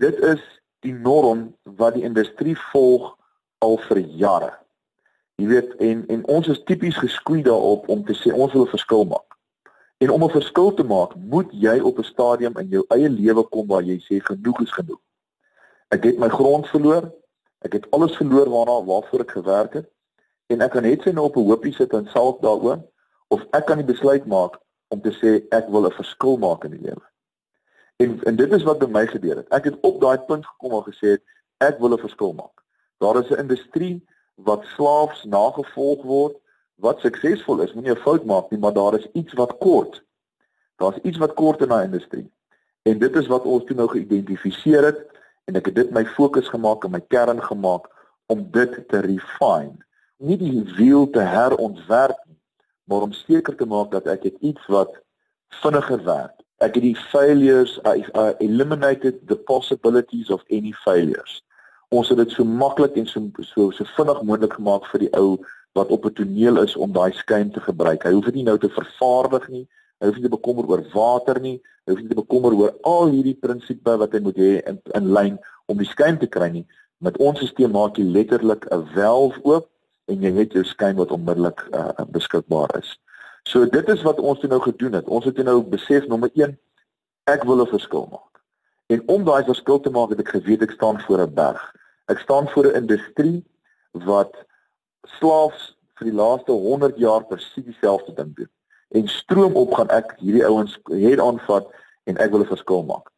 Dit 0.00 0.22
is 0.24 0.40
die 0.86 0.94
norm 0.94 1.50
wat 1.76 1.98
die 1.98 2.06
industrie 2.06 2.56
volg 2.70 3.12
al 3.66 3.76
vir 3.90 4.04
jare. 4.22 4.52
Jy 5.42 5.50
weet 5.52 5.76
en 5.84 6.04
en 6.16 6.24
ons 6.38 6.48
is 6.54 6.64
tipies 6.70 6.96
geskoei 7.02 7.42
daarop 7.44 7.90
om 7.92 8.06
te 8.08 8.16
sê 8.16 8.32
ons 8.32 8.56
wil 8.56 8.64
'n 8.64 8.76
verskil 8.78 9.04
maak. 9.10 9.35
En 9.98 10.10
om 10.10 10.24
'n 10.24 10.30
verskil 10.30 10.74
te 10.74 10.84
maak, 10.84 11.14
moet 11.14 11.48
jy 11.50 11.80
op 11.80 11.98
'n 11.98 12.02
stadium 12.02 12.58
in 12.58 12.68
jou 12.68 12.84
eie 12.88 13.08
lewe 13.08 13.42
kom 13.42 13.66
waar 13.66 13.82
jy 13.82 13.98
sê 14.00 14.20
genoeg 14.20 14.60
is 14.60 14.72
genoeg. 14.72 15.00
Ek 15.88 16.04
het 16.04 16.18
my 16.18 16.28
grond 16.28 16.66
verloor. 16.66 17.12
Ek 17.58 17.72
het 17.72 17.90
alles 17.90 18.16
verloor 18.16 18.48
waarna 18.48 18.84
waarvoor 18.84 19.20
ek 19.20 19.30
gewerk 19.30 19.72
het 19.72 19.88
en 20.46 20.60
ek 20.60 20.70
kan 20.70 20.82
net 20.82 21.02
sê 21.02 21.12
nou 21.12 21.26
op 21.26 21.36
'n 21.36 21.46
hoopie 21.48 21.74
sit 21.74 21.92
en 21.92 22.06
salk 22.06 22.42
daaroor 22.42 22.84
of 23.28 23.46
ek 23.50 23.66
kan 23.66 23.76
die 23.76 23.92
besluit 23.92 24.26
maak 24.26 24.58
om 24.88 25.00
te 25.00 25.10
sê 25.10 25.48
ek 25.50 25.68
wil 25.68 25.86
'n 25.86 25.98
verskil 26.00 26.36
maak 26.36 26.64
in 26.64 26.70
die 26.70 26.82
lewe. 26.82 27.06
En 27.96 28.20
en 28.22 28.36
dit 28.36 28.52
is 28.52 28.62
wat 28.62 28.78
by 28.78 28.86
my 28.86 29.06
gebeur 29.06 29.36
het. 29.36 29.48
Ek 29.48 29.64
het 29.64 29.80
op 29.80 30.00
daai 30.00 30.18
punt 30.18 30.46
gekom 30.46 30.72
en 30.72 30.92
gesê 30.92 31.18
ek 31.58 31.78
wil 31.78 31.92
'n 31.94 31.98
verskil 31.98 32.32
maak. 32.32 32.62
Daar 32.98 33.16
is 33.22 33.30
'n 33.30 33.38
industrie 33.38 34.06
wat 34.34 34.64
slaafs 34.64 35.24
nagevolg 35.24 36.02
word 36.02 36.36
wat 36.76 37.00
suksesvol 37.00 37.60
is, 37.64 37.72
moenie 37.72 37.92
'n 37.92 38.04
fout 38.04 38.24
maak 38.24 38.50
nie, 38.50 38.60
maar 38.60 38.72
daar 38.72 38.94
is 38.98 39.08
iets 39.12 39.32
wat 39.32 39.58
kort. 39.58 40.02
Daar's 40.76 40.98
iets 41.02 41.18
wat 41.18 41.34
kort 41.34 41.60
in 41.60 41.68
daai 41.68 41.84
industrie. 41.84 42.30
En 42.82 42.98
dit 42.98 43.16
is 43.16 43.26
wat 43.26 43.44
ons 43.44 43.64
toe 43.64 43.76
nou 43.76 43.88
geïdentifiseer 43.88 44.84
het 44.84 45.00
en 45.44 45.56
ek 45.56 45.66
het 45.66 45.74
dit 45.74 45.90
my 45.90 46.04
fokus 46.04 46.48
gemaak 46.48 46.84
en 46.84 46.90
my 46.90 47.00
kern 47.08 47.42
gemaak 47.42 47.88
om 48.26 48.46
dit 48.50 48.88
te 48.88 49.00
refine. 49.00 49.76
Nie 50.16 50.36
die 50.36 50.62
wiel 50.76 51.10
te 51.10 51.20
herontwerp 51.20 52.18
nie, 52.26 52.38
maar 52.84 53.00
om 53.00 53.12
seker 53.12 53.56
te 53.56 53.66
maak 53.66 53.90
dat 53.90 54.06
ek 54.06 54.24
iets 54.40 54.66
wat 54.66 54.94
vinniger 55.62 56.04
werk. 56.04 56.34
Ek 56.58 56.74
het 56.74 56.82
die 56.82 56.96
failures 57.10 57.76
I, 57.84 58.04
I 58.14 58.32
eliminated 58.38 59.26
the 59.28 59.36
possibilities 59.36 60.30
of 60.30 60.44
any 60.50 60.72
failures. 60.84 61.42
Ons 61.88 62.08
het 62.08 62.18
dit 62.18 62.30
so 62.30 62.44
maklik 62.44 62.96
en 62.96 63.06
so 63.06 63.22
so 63.40 63.70
so 63.70 63.84
vinnig 63.96 64.22
moontlik 64.22 64.56
gemaak 64.58 64.86
vir 64.92 65.06
die 65.06 65.12
ou 65.18 65.36
wat 65.76 65.92
op 65.94 66.04
'n 66.04 66.12
toneel 66.12 66.62
is 66.62 66.76
om 66.76 66.92
daai 66.92 67.12
skuim 67.12 67.52
te 67.52 67.60
gebruik. 67.60 68.02
Hy 68.02 68.12
hoef 68.12 68.24
dit 68.24 68.34
nie 68.34 68.48
nou 68.48 68.58
te 68.58 68.68
vervaardig 68.68 69.48
nie. 69.48 69.66
Hy 70.00 70.06
hoef 70.06 70.16
nie 70.16 70.28
te 70.28 70.36
bekommer 70.36 70.68
oor 70.68 70.82
water 70.92 71.40
nie. 71.40 71.60
Hy 71.84 71.92
hoef 71.92 72.00
nie 72.00 72.08
te 72.08 72.20
bekommer 72.20 72.52
oor 72.54 72.74
al 72.82 73.08
hierdie 73.14 73.38
prinsipe 73.40 73.96
wat 73.96 74.12
hy 74.12 74.20
moet 74.20 74.36
hê 74.36 74.52
in 74.68 74.80
in 74.94 75.12
lyn 75.12 75.38
om 75.66 75.78
die 75.78 75.88
skuim 75.88 76.18
te 76.18 76.26
kry 76.26 76.50
nie. 76.50 76.66
Met 76.98 77.16
ons 77.18 77.38
stelsel 77.38 77.72
maak 77.72 77.96
jy 77.96 78.04
letterlik 78.04 78.66
'n 78.72 78.86
valve 78.94 79.40
oop 79.44 79.68
en 80.06 80.22
jy 80.22 80.32
het 80.32 80.52
jou 80.52 80.64
skuim 80.64 80.96
wat 80.96 81.10
onmiddellik 81.10 81.68
uh, 81.72 82.04
beskikbaar 82.08 82.78
is. 82.78 82.98
So 83.44 83.66
dit 83.66 83.88
is 83.88 84.02
wat 84.02 84.20
ons 84.20 84.42
nou 84.42 84.60
gedoen 84.60 84.92
het. 84.92 85.08
Ons 85.08 85.24
het 85.24 85.36
nou 85.38 85.62
besef 85.62 86.06
nommer 86.06 86.30
1 86.34 86.58
ek 87.26 87.44
wil 87.44 87.62
'n 87.62 87.66
verskil 87.66 88.08
maak. 88.10 88.42
En 88.86 89.02
om 89.06 89.24
daai 89.24 89.44
verskil 89.44 89.80
te 89.80 89.90
maak 89.90 90.10
het 90.10 90.20
ek 90.20 90.28
geweet 90.28 90.62
ek 90.62 90.70
staan 90.70 91.00
voor 91.00 91.20
'n 91.22 91.34
berg. 91.34 91.74
Ek 92.06 92.18
staan 92.18 92.48
voor 92.48 92.66
'n 92.66 92.76
industrie 92.82 93.44
wat 93.92 94.34
slaafs 95.18 95.74
vir 95.98 96.10
die 96.10 96.16
laaste 96.16 96.52
100 96.52 96.98
jaar 96.98 97.24
presies 97.24 97.64
dieselfde 97.64 98.14
ding 98.14 98.34
doen 98.36 98.50
en 98.88 99.08
stroom 99.08 99.54
op 99.54 99.74
gaan 99.74 99.90
ek 99.94 100.14
hierdie 100.20 100.44
ouens 100.46 100.78
het 100.92 101.20
aanvat 101.20 101.68
en 102.06 102.18
ek 102.22 102.30
wil 102.30 102.44
'n 102.44 102.54
verskil 102.54 102.84
maak. 102.84 103.10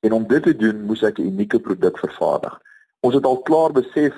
En 0.00 0.12
om 0.12 0.26
dit 0.28 0.42
te 0.42 0.56
doen, 0.56 0.84
moes 0.84 1.02
ek 1.02 1.18
'n 1.18 1.26
unieke 1.32 1.58
produk 1.58 1.98
vervaardig. 1.98 2.60
Ons 3.00 3.14
het 3.14 3.24
al 3.24 3.42
klaar 3.42 3.72
besef 3.72 4.14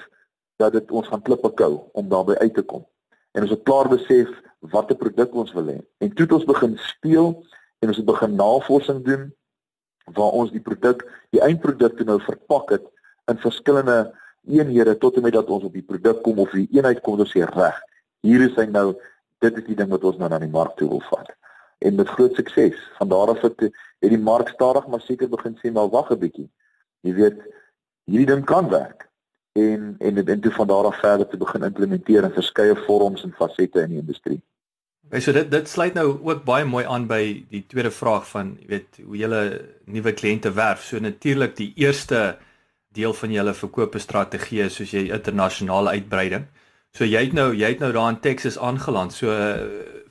dat 0.56 0.72
dit 0.72 0.90
ons 0.90 1.08
gaan 1.08 1.22
klippe 1.22 1.54
kou 1.54 1.80
om 1.92 2.08
daarby 2.08 2.34
uit 2.34 2.54
te 2.54 2.62
kom. 2.62 2.86
En 3.32 3.42
ons 3.42 3.50
het 3.50 3.62
klaar 3.62 3.88
besef 3.88 4.28
watter 4.60 4.96
produk 4.96 5.34
ons 5.34 5.52
wil 5.52 5.66
hê. 5.66 5.80
En 5.98 6.14
toe 6.14 6.24
het 6.24 6.32
ons 6.32 6.44
begin 6.44 6.78
speel 6.78 7.44
en 7.78 7.88
ons 7.88 7.96
het 7.96 8.06
begin 8.06 8.34
navorsing 8.34 9.04
doen 9.04 9.34
waar 10.04 10.30
ons 10.30 10.50
die 10.50 10.60
produk, 10.60 11.02
die 11.30 11.40
eindprodukte 11.40 12.04
nou 12.04 12.20
verpak 12.20 12.70
het 12.70 12.86
in 13.30 13.38
verskillende 13.38 14.14
eenhede 14.46 14.96
tot 14.98 15.16
en 15.16 15.22
met 15.22 15.32
dat 15.32 15.50
ons 15.50 15.64
op 15.64 15.72
die 15.72 15.84
produk 15.84 16.22
kom 16.22 16.38
of 16.38 16.50
die 16.50 16.68
eenheid 16.72 17.00
kom 17.00 17.20
ons 17.20 17.34
sê 17.34 17.44
reg. 17.44 17.78
Hier 18.26 18.44
is 18.46 18.54
hy 18.56 18.66
nou 18.70 18.94
dit 19.44 19.58
is 19.60 19.66
die 19.66 19.76
ding 19.78 19.90
wat 19.92 20.04
ons 20.04 20.18
nou 20.20 20.28
na 20.30 20.38
die 20.42 20.50
mark 20.50 20.76
toe 20.78 20.88
wil 20.88 21.02
vat. 21.10 21.30
En 21.84 21.94
met 21.94 22.08
groot 22.08 22.34
sukses. 22.34 22.78
Van 22.98 23.08
daar 23.08 23.34
af 23.34 23.42
het, 23.44 23.68
het 24.00 24.10
die 24.12 24.18
mark 24.18 24.48
stadig 24.54 24.86
maar 24.86 25.04
seker 25.04 25.28
begin 25.28 25.58
sê 25.60 25.72
maar 25.72 25.90
wag 25.92 26.10
'n 26.10 26.18
bietjie. 26.18 26.48
Jy 27.02 27.14
weet 27.14 27.38
hierdie 28.06 28.26
ding 28.32 28.44
kan 28.44 28.68
werk. 28.70 29.08
En 29.52 29.96
en 29.98 30.26
en 30.26 30.40
toe 30.40 30.52
van 30.52 30.66
daar 30.66 30.84
af 30.84 31.00
verder 31.00 31.28
te 31.28 31.36
begin 31.36 31.62
implementeer 31.62 32.24
in 32.24 32.30
verskeie 32.30 32.76
vorms 32.86 33.24
en 33.24 33.32
fasette 33.32 33.80
in 33.80 33.90
die 33.90 34.04
industrie. 34.04 34.42
Okay, 35.06 35.20
so 35.20 35.32
dit 35.32 35.50
dit 35.50 35.68
sluit 35.68 35.94
nou 35.94 36.18
ook 36.22 36.44
baie 36.44 36.64
mooi 36.64 36.84
aan 36.84 37.06
by 37.06 37.44
die 37.50 37.62
tweede 37.70 37.90
vraag 37.94 38.24
van 38.28 38.56
jy 38.60 38.66
weet 38.66 38.96
hoe 39.04 39.16
julle 39.16 39.42
nuwe 39.84 40.12
kliënte 40.12 40.50
werf. 40.52 40.82
So 40.82 40.98
natuurlik 40.98 41.56
die 41.56 41.72
eerste 41.76 42.38
deel 42.96 43.14
van 43.14 43.34
julle 43.34 43.54
verkoopstrategie 43.54 44.68
soos 44.72 44.94
jy 44.94 45.06
internasionale 45.14 45.94
uitbreiding. 45.98 46.46
So 46.96 47.04
jy 47.04 47.26
het 47.26 47.36
nou 47.36 47.50
jy 47.52 47.74
het 47.74 47.82
nou 47.84 47.92
daar 47.92 48.10
in 48.14 48.20
Texas 48.24 48.58
aangeland. 48.58 49.12
So 49.12 49.28
uh, 49.28 49.60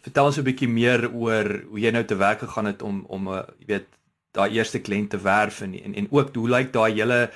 vertel 0.06 0.30
ons 0.30 0.38
'n 0.38 0.46
bietjie 0.46 0.70
meer 0.70 1.10
oor 1.12 1.48
hoe 1.72 1.80
jy 1.80 1.92
nou 1.92 2.06
te 2.06 2.15
werk 2.15 2.39
gegaan 2.46 2.70
het 2.70 2.82
om 2.82 3.06
om 3.10 3.27
uh, 3.27 3.42
jy 3.60 3.65
weet 3.74 3.88
daai 4.38 4.58
eerste 4.58 4.80
kliënt 4.80 5.10
te 5.10 5.18
werf 5.18 5.62
en 5.62 5.74
en, 5.74 5.94
en 5.94 6.08
ook 6.12 6.36
hoe 6.36 6.50
lyk 6.50 6.74
daai 6.74 6.94
hele 6.94 7.30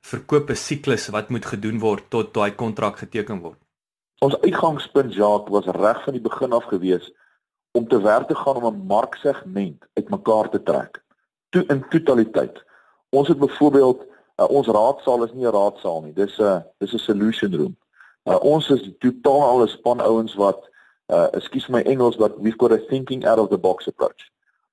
verkope 0.00 0.54
siklus 0.54 1.08
wat 1.08 1.30
moet 1.30 1.46
gedoen 1.46 1.78
word 1.80 2.08
tot 2.08 2.34
daai 2.34 2.54
kontrak 2.54 2.98
geteken 2.98 3.40
word. 3.40 3.58
Ons 4.24 4.36
uitgangspunt 4.40 5.14
Jacques 5.14 5.52
was 5.52 5.68
reg 5.76 6.00
van 6.04 6.16
die 6.16 6.24
begin 6.24 6.52
af 6.52 6.64
gewees 6.72 7.10
om 7.74 7.88
te 7.88 8.00
werk 8.00 8.28
te 8.28 8.34
gaan 8.34 8.56
om 8.56 8.66
'n 8.72 8.86
marksegment 8.86 9.84
uitmekaar 9.94 10.48
te 10.50 10.62
trek. 10.62 11.02
Toe 11.50 11.64
in 11.68 11.84
totaliteit. 11.88 12.64
Ons 13.10 13.28
het 13.28 13.38
byvoorbeeld 13.38 14.06
uh, 14.40 14.48
ons 14.48 14.66
raadsaal 14.66 15.24
is 15.24 15.32
nie 15.32 15.46
'n 15.46 15.52
raadsaal 15.52 16.02
nie. 16.02 16.12
Dis 16.12 16.38
'n 16.38 16.42
uh, 16.42 16.60
dis 16.78 16.92
'n 16.94 16.98
solution 16.98 17.56
room. 17.56 17.76
Uh, 18.24 18.38
ons 18.40 18.70
is 18.70 18.90
totaal 18.98 19.42
al 19.42 19.62
'n 19.62 19.68
span 19.68 20.00
ouens 20.00 20.34
wat 20.34 20.70
uh 21.12 21.28
ekskuus 21.36 21.68
my 21.68 21.82
Engels 21.82 22.16
wat 22.16 22.38
we've 22.40 22.58
got 22.58 22.72
a 22.72 22.78
thinking 22.88 23.26
out 23.26 23.38
of 23.38 23.50
the 23.50 23.58
box 23.58 23.86
approach. 23.86 24.30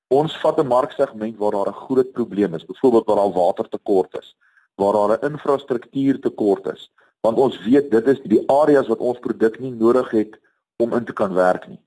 Ons 0.08 0.38
vat 0.40 0.60
'n 0.60 0.68
marksegment 0.68 1.38
waar 1.38 1.52
daar 1.52 1.68
'n 1.68 1.82
groot 1.86 2.12
probleem 2.12 2.54
is, 2.54 2.66
byvoorbeeld 2.66 3.06
waar 3.06 3.16
daar 3.16 3.34
watertekort 3.34 4.18
is, 4.20 4.36
waar 4.76 4.94
daar 4.94 5.18
'n 5.18 5.32
infrastruktuur 5.32 6.20
tekort 6.20 6.66
is, 6.66 6.92
want 7.22 7.38
ons 7.38 7.64
weet 7.64 7.92
dit 7.92 8.08
is 8.08 8.20
die 8.24 8.44
areas 8.50 8.88
wat 8.88 9.00
ons 9.00 9.20
produk 9.20 9.60
nie 9.60 9.72
nodig 9.72 10.12
het 10.12 10.40
om 10.78 10.94
in 10.94 11.06
te 11.06 11.14
kan 11.14 11.34
werk 11.34 11.68
nie. 11.68 11.82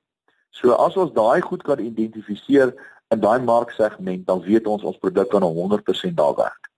So 0.50 0.72
as 0.72 0.96
ons 0.96 1.12
daai 1.12 1.40
goed 1.40 1.62
kan 1.62 1.78
identifiseer 1.78 2.74
in 3.08 3.20
daai 3.20 3.40
marksegment, 3.42 4.26
dan 4.26 4.40
weet 4.40 4.66
ons 4.66 4.82
ons 4.82 4.98
produk 4.98 5.28
kan 5.30 5.42
100% 5.42 6.16
daar 6.16 6.36
werk. 6.36 6.70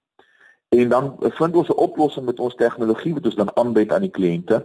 En 0.77 0.89
dan 0.89 1.17
vind 1.21 1.57
ons 1.57 1.69
'n 1.69 1.83
oplossing 1.89 2.27
met 2.27 2.41
ons 2.41 2.55
tegnologie 2.55 3.15
wat 3.15 3.25
ons 3.25 3.39
dan 3.43 3.57
aanbied 3.57 3.93
aan 3.93 4.07
die 4.09 4.17
kliënte 4.19 4.65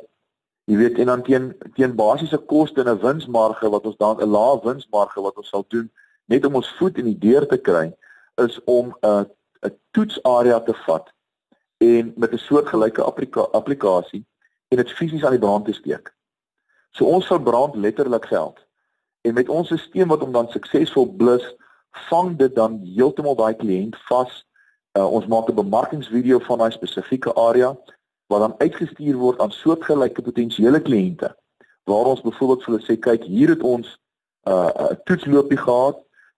Jy 0.72 0.78
weet 0.78 1.00
en 1.02 1.10
dan 1.10 1.24
teen 1.24 1.46
teen 1.76 1.96
basiese 1.96 2.38
koste 2.38 2.82
en 2.82 2.90
'n 2.90 3.02
winsmarge 3.02 3.70
wat 3.70 3.86
ons 3.86 3.98
dan 3.98 4.22
'n 4.22 4.30
lae 4.30 4.60
winsmarge 4.64 5.22
wat 5.22 5.38
ons 5.38 5.50
sal 5.50 5.66
doen 5.68 5.92
net 6.26 6.46
om 6.46 6.56
ons 6.56 6.76
voet 6.78 6.98
in 6.98 7.06
die 7.06 7.18
deur 7.18 7.48
te 7.48 7.58
kry 7.58 7.94
is 8.36 8.64
om 8.64 8.96
'n 9.02 9.26
'n 9.66 9.76
toetsarea 9.92 10.60
te 10.60 10.74
vat 10.86 11.12
en 11.78 12.14
met 12.16 12.32
'n 12.34 12.38
soortgelyke 12.38 13.04
applika 13.04 13.42
applikasie 13.42 14.26
en 14.68 14.78
dit 14.78 14.92
fisies 14.92 15.24
aan 15.26 15.38
die 15.38 15.46
brand 15.46 15.66
te 15.66 15.74
steek. 15.74 16.14
So 16.92 17.06
ons 17.06 17.28
verbrand 17.28 17.76
letterlik 17.76 18.26
geld. 18.26 18.58
En 19.22 19.34
met 19.34 19.50
ons 19.50 19.68
stelsel 19.68 20.08
wat 20.08 20.20
hom 20.20 20.32
dan 20.32 20.50
suksesvol 20.50 21.16
blus, 21.16 21.56
vang 22.10 22.38
dit 22.38 22.56
dan 22.56 22.82
heeltemal 22.84 23.36
daai 23.36 23.54
kliënt 23.54 23.96
vas. 24.08 24.46
Uh, 24.98 25.08
ons 25.08 25.28
maak 25.28 25.50
'n 25.50 25.56
bemarkingsvideo 25.56 26.40
van 26.40 26.58
daai 26.58 26.72
spesifieke 26.72 27.34
area 27.34 27.78
wat 28.28 28.40
dan 28.40 28.56
uitgestuur 28.58 29.16
word 29.16 29.40
aan 29.40 29.52
soortgelyke 29.52 30.22
potensiële 30.22 30.82
kliënte 30.82 31.36
waar 31.84 32.06
ons 32.14 32.22
byvoorbeeld 32.22 32.64
vir 32.64 32.74
hulle 32.74 32.86
sê 32.86 32.96
kyk 33.00 33.24
hier 33.24 33.50
het 33.50 33.64
ons 33.64 33.88
uh, 34.48 34.68
'n 34.68 34.84
uh, 34.84 34.96
toetsloopie 35.06 35.58
gehad 35.58 35.98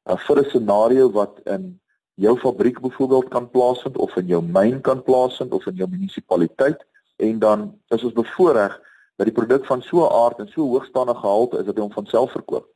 uh, 0.09 0.17
vir 0.17 0.37
'n 0.39 0.49
scenario 0.49 1.09
wat 1.11 1.39
in 1.45 1.79
jou 2.15 2.37
fabriek 2.37 2.79
byvoorbeeld 2.81 3.27
kan 3.29 3.49
plaasvind 3.49 3.97
of 3.97 4.15
in 4.15 4.27
jou 4.27 4.41
myn 4.41 4.81
kan 4.81 5.03
plaasvind 5.03 5.53
of 5.53 5.65
in 5.65 5.75
jou 5.75 5.89
munisipaliteit. 5.89 6.85
En 7.15 7.39
dan 7.39 7.79
is 7.87 8.03
ons 8.03 8.13
bevoorreg 8.13 8.81
dat 9.15 9.25
die 9.25 9.35
produk 9.35 9.65
van 9.65 9.81
so 9.81 10.05
'n 10.05 10.13
aard 10.13 10.39
en 10.39 10.47
so 10.47 10.61
hoogstaande 10.61 11.15
gehalte 11.15 11.57
is 11.57 11.65
dat 11.65 11.75
hy 11.75 11.81
hom 11.81 11.91
van 11.91 12.05
self 12.05 12.31
verkoop. 12.31 12.67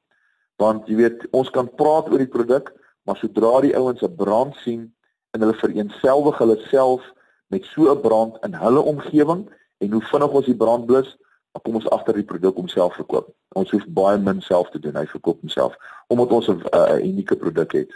Want 0.56 0.88
jy 0.88 0.96
weet 0.96 1.28
ons 1.32 1.50
kan 1.50 1.70
praat 1.76 2.10
oor 2.10 2.18
die 2.18 2.36
produk 2.38 2.74
maar 3.04 3.18
sodra 3.18 3.62
die 3.62 3.76
ouens 3.76 4.02
'n 4.02 4.16
brand 4.16 4.56
sien 4.56 4.96
en 5.38 5.46
hulle 5.46 5.60
vereenselwig 5.62 6.42
hulle 6.42 6.58
self 6.72 7.06
met 7.54 7.66
so 7.74 7.92
'n 7.94 8.02
brand 8.02 8.38
in 8.46 8.54
hulle 8.54 8.82
omgewing 8.94 9.46
en 9.78 9.92
hoe 9.92 10.02
vinnig 10.12 10.38
ons 10.40 10.46
die 10.46 10.56
brand 10.56 10.86
blus, 10.86 11.18
dan 11.52 11.62
kom 11.62 11.76
ons 11.76 11.90
agter 11.90 12.14
die 12.14 12.26
produk 12.32 12.56
homself 12.56 12.96
verkoop. 12.96 13.30
Ons 13.56 13.72
hoef 13.72 13.86
baie 13.88 14.18
min 14.18 14.42
self 14.42 14.70
te 14.70 14.80
doen, 14.80 14.96
hy 14.96 15.06
verkoop 15.06 15.40
homself 15.42 15.78
omdat 16.08 16.32
ons 16.32 16.48
'n 16.48 16.62
uh, 16.74 16.98
unieke 17.04 17.36
produk 17.36 17.72
het. 17.72 17.92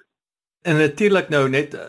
En 0.61 0.77
natuurlik 0.77 1.29
nou 1.29 1.49
net 1.49 1.73
uh, 1.73 1.81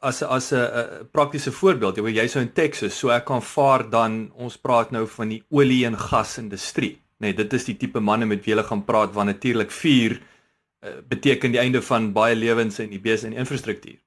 as 0.00 0.22
as 0.22 0.52
'n 0.52 0.56
uh, 0.56 0.84
praktiese 1.10 1.52
voorbeeld, 1.52 1.96
jy 1.96 2.10
jy's 2.10 2.32
so 2.32 2.40
in 2.40 2.52
Texas, 2.52 2.98
so 2.98 3.08
ek 3.08 3.24
kan 3.24 3.42
vaar 3.42 3.90
dan 3.90 4.32
ons 4.34 4.56
praat 4.56 4.90
nou 4.90 5.06
van 5.06 5.28
die 5.28 5.44
olie 5.50 5.86
en 5.86 5.98
gas 5.98 6.38
industrie. 6.38 7.02
Nee, 7.18 7.34
dit 7.34 7.52
is 7.52 7.64
die 7.64 7.76
tipe 7.76 8.00
manne 8.00 8.26
met 8.26 8.44
wie 8.44 8.54
hulle 8.54 8.66
gaan 8.66 8.84
praat 8.84 9.12
want 9.14 9.26
natuurlik 9.26 9.70
vuur 9.70 10.20
uh, 10.80 10.90
beteken 11.08 11.50
die 11.50 11.60
einde 11.60 11.82
van 11.82 12.12
baie 12.12 12.36
lewens 12.36 12.78
in 12.78 12.90
die 12.90 13.00
bese 13.00 13.26
en 13.26 13.32
infrastruktuur. 13.32 13.98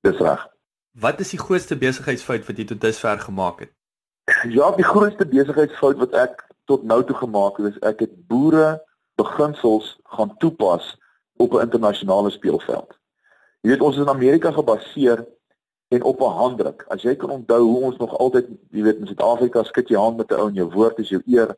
Dis 0.00 0.18
reg. 0.18 0.48
Wat 1.00 1.20
is 1.20 1.30
die 1.30 1.38
grootste 1.38 1.76
besigheidsfout 1.76 2.46
wat 2.46 2.56
jy 2.56 2.64
tot 2.64 2.80
dusver 2.80 3.18
gemaak 3.20 3.60
het? 3.60 3.72
Ja, 4.48 4.70
die 4.76 4.86
grootste 4.86 5.26
besigheidsfout 5.26 5.98
wat 6.00 6.14
ek 6.16 6.46
tot 6.70 6.86
nou 6.88 7.02
toe 7.04 7.16
gemaak 7.16 7.58
het, 7.58 7.74
is 7.74 7.82
ek 7.86 8.06
het 8.06 8.14
boere 8.30 8.78
beginsels 9.20 9.98
gaan 10.16 10.32
toepas 10.38 10.96
op 11.36 11.52
'n 11.54 11.66
internasionale 11.66 12.30
speelveld. 12.30 12.96
Jy 13.60 13.70
weet 13.70 13.80
ons 13.80 13.96
is 13.96 14.02
in 14.02 14.08
Amerika 14.08 14.50
gebaseer 14.50 15.26
en 15.88 16.02
op 16.02 16.20
'n 16.20 16.36
handdruk. 16.40 16.84
As 16.88 17.02
jy 17.02 17.16
kan 17.16 17.30
onthou 17.30 17.60
hoe 17.62 17.82
ons 17.82 17.96
nog 17.96 18.18
altyd, 18.18 18.46
jy 18.70 18.82
weet 18.82 18.98
in 18.98 19.06
Suid-Afrika 19.06 19.62
skud 19.62 19.88
jy 19.88 19.96
hand 19.96 20.16
met 20.16 20.30
'n 20.30 20.40
ou 20.40 20.48
en 20.48 20.54
jou 20.54 20.70
woord 20.70 20.98
is 20.98 21.08
jou 21.08 21.22
eer. 21.26 21.56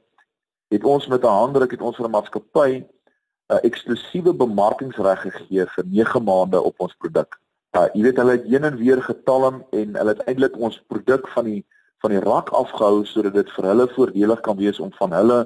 Het 0.69 0.85
ons 0.85 1.07
met 1.07 1.23
'n 1.23 1.39
handdruk 1.41 1.71
het 1.71 1.81
ons 1.81 1.97
vir 1.97 2.07
'n 2.07 2.11
maatskappy 2.11 2.85
'n 3.49 3.63
eksklusiewe 3.63 4.35
bemarkingsreg 4.35 5.21
gegee 5.21 5.67
vir 5.67 5.85
9 5.87 6.25
maande 6.25 6.63
op 6.63 6.81
ons 6.81 6.95
produk. 6.95 7.42
Uh 7.73 7.87
jy 7.97 8.03
weet 8.05 8.19
hulle 8.21 8.37
het 8.37 8.49
heen 8.53 8.65
en 8.69 8.77
weer 8.77 9.01
getalm 9.03 9.63
en 9.73 9.97
hulle 9.97 10.13
het 10.13 10.27
eintlik 10.29 10.57
ons 10.61 10.77
produk 10.93 11.29
van 11.35 11.49
die 11.49 11.63
van 12.05 12.13
die 12.13 12.21
rak 12.21 12.51
afgehou 12.59 13.05
sodat 13.07 13.35
dit 13.39 13.51
vir 13.57 13.69
hulle 13.71 13.87
voordelig 13.95 14.41
kan 14.45 14.57
wees 14.59 14.81
om 14.81 14.91
van 14.99 15.13
hulle 15.17 15.39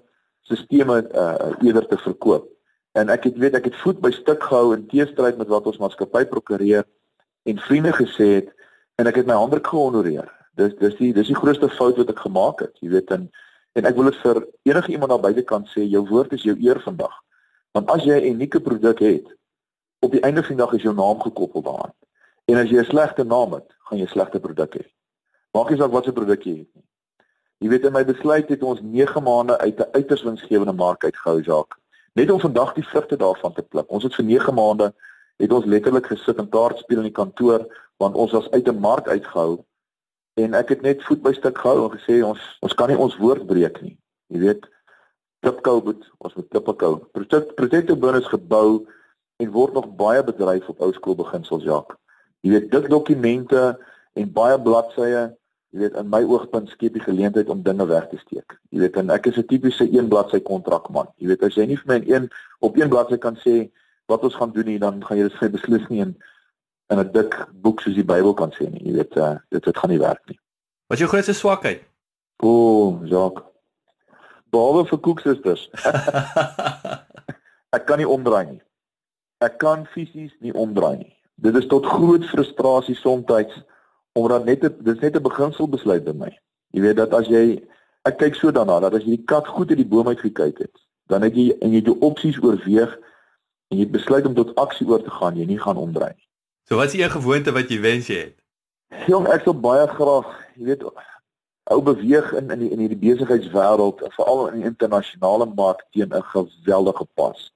sisteme 0.51 1.03
uh 1.15 1.51
eerder 1.63 1.87
te 1.87 1.99
verkoop. 2.03 2.49
En 2.99 3.13
ek 3.13 3.29
het 3.29 3.39
weet 3.39 3.59
ek 3.59 3.69
het 3.71 3.77
voet 3.83 4.01
by 4.01 4.11
stuk 4.11 4.43
gehou 4.43 4.75
in 4.75 4.87
teestryd 4.91 5.39
met 5.39 5.51
wat 5.53 5.67
ons 5.71 5.79
maatskappy 5.83 6.25
prokureer 6.31 6.87
en 7.47 7.63
vriende 7.69 7.93
gesê 7.95 8.29
het 8.41 8.51
en 8.99 9.07
ek 9.07 9.21
het 9.21 9.29
my 9.31 9.37
handdruk 9.39 9.67
gehonoreer. 9.71 10.27
Dis 10.57 10.75
dis 10.81 10.97
die 10.99 11.13
dis 11.13 11.31
die 11.31 11.37
grootste 11.39 11.69
fout 11.69 12.01
wat 12.01 12.11
ek 12.11 12.25
gemaak 12.25 12.65
het. 12.65 12.75
Jy 12.81 12.91
weet 12.97 13.13
en 13.15 13.29
en 13.77 13.85
ek 13.85 13.95
wil 13.95 14.09
dit 14.09 14.19
vir 14.23 14.41
enige 14.73 14.93
iemand 14.95 15.13
daar 15.13 15.21
buitekant 15.21 15.69
sê, 15.69 15.85
jou 15.85 16.01
woord 16.09 16.33
is 16.33 16.47
jou 16.49 16.57
eer 16.65 16.81
vandag. 16.81 17.13
Want 17.77 17.91
as 17.93 18.07
jy 18.09 18.17
'n 18.17 18.35
unieke 18.35 18.61
produk 18.61 18.99
het, 18.99 19.27
op 20.01 20.11
die 20.11 20.25
einde 20.25 20.43
van 20.43 20.57
die 20.57 20.65
dag 20.65 20.73
is 20.73 20.83
jou 20.83 20.95
naam 20.95 21.21
gekoppel 21.21 21.63
daaraan. 21.63 21.93
En 22.47 22.57
as 22.57 22.71
jy 22.71 22.79
'n 22.79 22.85
slegte 22.85 23.25
naam 23.25 23.53
het, 23.53 23.69
gaan 23.87 23.99
jy 23.99 24.07
slegte 24.07 24.41
produk 24.41 24.75
hê. 24.75 24.85
Maak 25.53 25.71
nie 25.71 25.79
saak 25.79 25.91
wat 25.91 26.05
se 26.05 26.13
produk 26.13 26.43
jy 26.45 26.57
het 26.59 26.75
nie. 26.75 26.85
Jy 27.59 27.69
weet 27.69 27.85
in 27.85 27.93
my 27.93 28.05
besluit 28.05 28.49
het 28.49 28.63
ons 28.63 28.81
9 28.81 29.23
maande 29.23 29.59
uit 29.59 29.79
'n 29.81 29.93
uiters 29.93 30.23
winsgewende 30.23 30.73
mark 30.73 31.05
uitgehou, 31.05 31.41
Jacques. 31.41 31.83
Net 32.15 32.31
om 32.31 32.41
vandag 32.41 32.75
die 32.75 32.87
vrugte 32.87 33.17
daarvan 33.17 33.53
te 33.53 33.63
pluk. 33.63 33.91
Ons 33.91 34.03
het 34.03 34.15
vir 34.15 34.25
9 34.25 34.55
maande 34.55 34.95
het 35.37 35.53
ons 35.53 35.65
letterlik 35.65 36.07
gesit 36.07 36.39
en 36.39 36.49
kaart 36.49 36.79
speel 36.79 36.99
in 36.99 37.11
die 37.11 37.19
kantoor 37.23 37.67
want 37.97 38.15
ons 38.15 38.33
was 38.33 38.51
uit 38.51 38.69
'n 38.69 38.81
mark 38.81 39.09
uitgehou 39.09 39.65
en 40.35 40.55
ek 40.55 40.69
het 40.69 40.83
net 40.83 41.03
voet 41.03 41.23
by 41.23 41.33
stuk 41.33 41.59
gehou 41.59 41.85
en 41.85 41.99
gesê 41.99 42.25
ons 42.25 42.41
ons 42.61 42.75
kan 42.75 42.89
nie 42.89 42.99
ons 42.99 43.17
woord 43.17 43.47
breek 43.47 43.83
nie. 43.83 43.99
Jy 44.27 44.39
weet, 44.39 44.67
klipkou 45.41 45.83
moet 45.85 46.11
ons 46.19 46.35
moet 46.35 46.49
klipkou. 46.49 46.99
Protective 47.57 47.97
bonus 47.97 48.27
gebou 48.27 48.87
en 49.37 49.51
word 49.51 49.73
nog 49.73 49.97
baie 49.97 50.25
bedryf 50.25 50.69
op 50.69 50.81
ou 50.81 50.93
skool 50.93 51.15
beginsels, 51.15 51.65
Jacques. 51.65 51.99
Jy 52.47 52.55
weet, 52.55 52.71
dik 52.71 52.87
dokumente 52.93 53.65
en 54.15 54.33
baie 54.33 54.61
bladsye 54.63 55.27
Jy 55.77 55.83
weet 55.83 55.97
in 56.01 56.07
my 56.09 56.23
oogpunt 56.25 56.71
skep 56.73 56.95
die 56.97 57.03
geleentheid 57.05 57.51
om 57.53 57.63
dinge 57.65 57.85
weg 57.91 58.07
te 58.09 58.17
steek. 58.17 58.55
Jy 58.73 58.81
weet 58.81 58.95
en 58.97 59.11
ek 59.13 59.27
is 59.29 59.37
'n 59.37 59.45
tipiese 59.45 59.85
een 59.85 60.09
bladsy 60.09 60.41
kontrakman. 60.41 61.09
Jy 61.21 61.27
weet 61.29 61.43
as 61.43 61.55
jy 61.55 61.67
nie 61.67 61.77
vir 61.77 61.87
my 61.87 61.97
in 61.97 62.13
een 62.13 62.31
op 62.61 62.77
een 62.77 62.89
bladsy 62.89 63.19
kan 63.19 63.37
sê 63.37 63.71
wat 64.09 64.25
ons 64.25 64.35
gaan 64.35 64.53
doen 64.53 64.65
nie, 64.65 64.79
dan 64.79 65.05
gaan 65.05 65.19
jy 65.19 65.29
dit 65.29 65.39
vir 65.39 65.51
beslis 65.51 65.89
nie 65.89 66.01
in 66.01 66.17
in 66.89 66.99
'n 66.99 67.13
dik 67.13 67.47
boek 67.53 67.81
soos 67.81 67.95
die 67.95 68.05
Bybel 68.05 68.35
kan 68.35 68.53
sê 68.53 68.71
nie. 68.71 68.81
Jy 68.85 68.93
weet 68.93 69.17
uh, 69.17 69.37
dit 69.51 69.65
dit 69.65 69.77
gaan 69.77 69.91
nie 69.91 69.99
werk 69.99 70.23
nie. 70.29 70.39
Wat 70.87 70.97
is 70.97 71.05
jou 71.05 71.09
grootste 71.09 71.35
swakheid? 71.35 71.83
O, 72.43 73.01
Jacques. 73.05 73.45
Behalwe 74.51 74.87
vir 74.87 74.99
koeksusters. 74.99 75.69
ek 77.77 77.85
kan 77.87 77.99
nie 77.99 78.09
omdraai 78.09 78.47
nie. 78.47 78.63
Ek 79.41 79.59
kan 79.59 79.87
fisies 79.87 80.33
nie 80.41 80.53
omdraai 80.53 80.97
nie. 80.97 81.16
Dit 81.37 81.57
is 81.57 81.67
tot 81.67 81.87
groot 81.87 82.25
frustrasie 82.25 82.95
soms 82.95 83.25
omdat 84.17 84.45
net 84.45 84.61
dit 84.61 84.85
dis 84.85 85.01
net 85.01 85.17
'n 85.17 85.23
beginsel 85.23 85.69
besluit 85.69 86.05
by 86.05 86.13
my. 86.13 86.33
Jy 86.73 86.81
weet 86.81 86.97
dat 86.97 87.15
as 87.15 87.27
jy 87.29 87.63
ek 88.09 88.19
kyk 88.19 88.35
so 88.35 88.51
daarna 88.51 88.81
dat 88.81 88.95
as 88.95 89.05
jy 89.05 89.17
die 89.17 89.25
kat 89.25 89.47
goed 89.47 89.69
uit 89.71 89.79
die 89.79 89.93
boom 89.93 90.09
uit 90.09 90.21
gekyk 90.21 90.59
het, 90.59 90.77
dan 91.07 91.23
het 91.23 91.35
jy 91.35 91.57
en 91.61 91.73
jy 91.73 91.83
jou 91.85 91.97
opsies 92.01 92.39
oorweeg 92.43 92.97
en 93.69 93.79
jy 93.79 93.87
besluit 93.91 94.27
om 94.27 94.35
tot 94.35 94.55
aksie 94.55 94.87
oor 94.89 95.03
te 95.03 95.11
gaan, 95.11 95.37
jy 95.37 95.47
nie 95.47 95.61
gaan 95.61 95.77
omdry 95.77 96.09
nie. 96.15 96.29
So 96.69 96.77
wat 96.77 96.95
is 96.95 97.01
'n 97.01 97.11
gewoonte 97.11 97.53
wat 97.53 97.69
jy 97.69 97.81
wens 97.81 98.07
jy 98.07 98.17
het? 98.17 98.37
Jong, 99.07 99.27
ek 99.27 99.43
sou 99.43 99.55
baie 99.55 99.87
graag, 99.89 100.27
jy 100.57 100.65
weet, 100.65 100.83
ou 101.71 101.83
beweeg 101.83 102.33
in 102.33 102.51
in 102.51 102.59
die 102.59 102.71
in 102.71 102.79
hierdie 102.79 102.99
besigheidswêreld, 102.99 104.03
veral 104.17 104.49
in 104.49 104.61
die 104.61 104.69
internasionale 104.71 105.47
mark 105.47 105.85
teen 105.91 106.15
'n 106.15 106.23
geweldige 106.23 107.07
pas. 107.15 107.53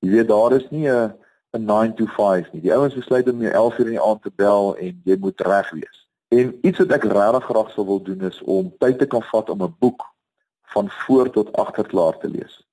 Jy 0.00 0.10
weet 0.10 0.28
daar 0.28 0.52
is 0.52 0.70
nie 0.70 0.88
'n 0.88 1.12
'n 1.56 1.64
9 1.64 1.94
to 1.94 2.06
5 2.06 2.52
nie. 2.52 2.60
Die 2.60 2.74
ouens 2.74 2.94
besluit 2.94 3.28
om 3.30 3.40
jou 3.40 3.52
11 3.52 3.78
uur 3.78 3.86
in 3.86 3.96
die 3.96 4.02
aand 4.02 4.22
te 4.22 4.32
bel 4.36 4.76
en 4.76 5.00
jy 5.04 5.16
moet 5.20 5.40
reg 5.40 5.70
wees. 5.70 6.08
En 6.28 6.58
iets 6.62 6.78
wat 6.78 6.90
ek 6.92 7.04
regtig 7.08 7.44
graag 7.44 7.70
sou 7.70 7.86
wil 7.86 8.02
doen 8.02 8.20
is 8.20 8.42
om 8.44 8.72
tyd 8.78 8.98
te 8.98 9.06
kan 9.06 9.22
vat 9.22 9.50
om 9.50 9.62
'n 9.62 9.76
boek 9.78 10.04
van 10.74 10.90
voor 10.90 11.30
tot 11.30 11.52
agter 11.56 11.86
klaar 11.86 12.18
te 12.18 12.28
lees. 12.28 12.66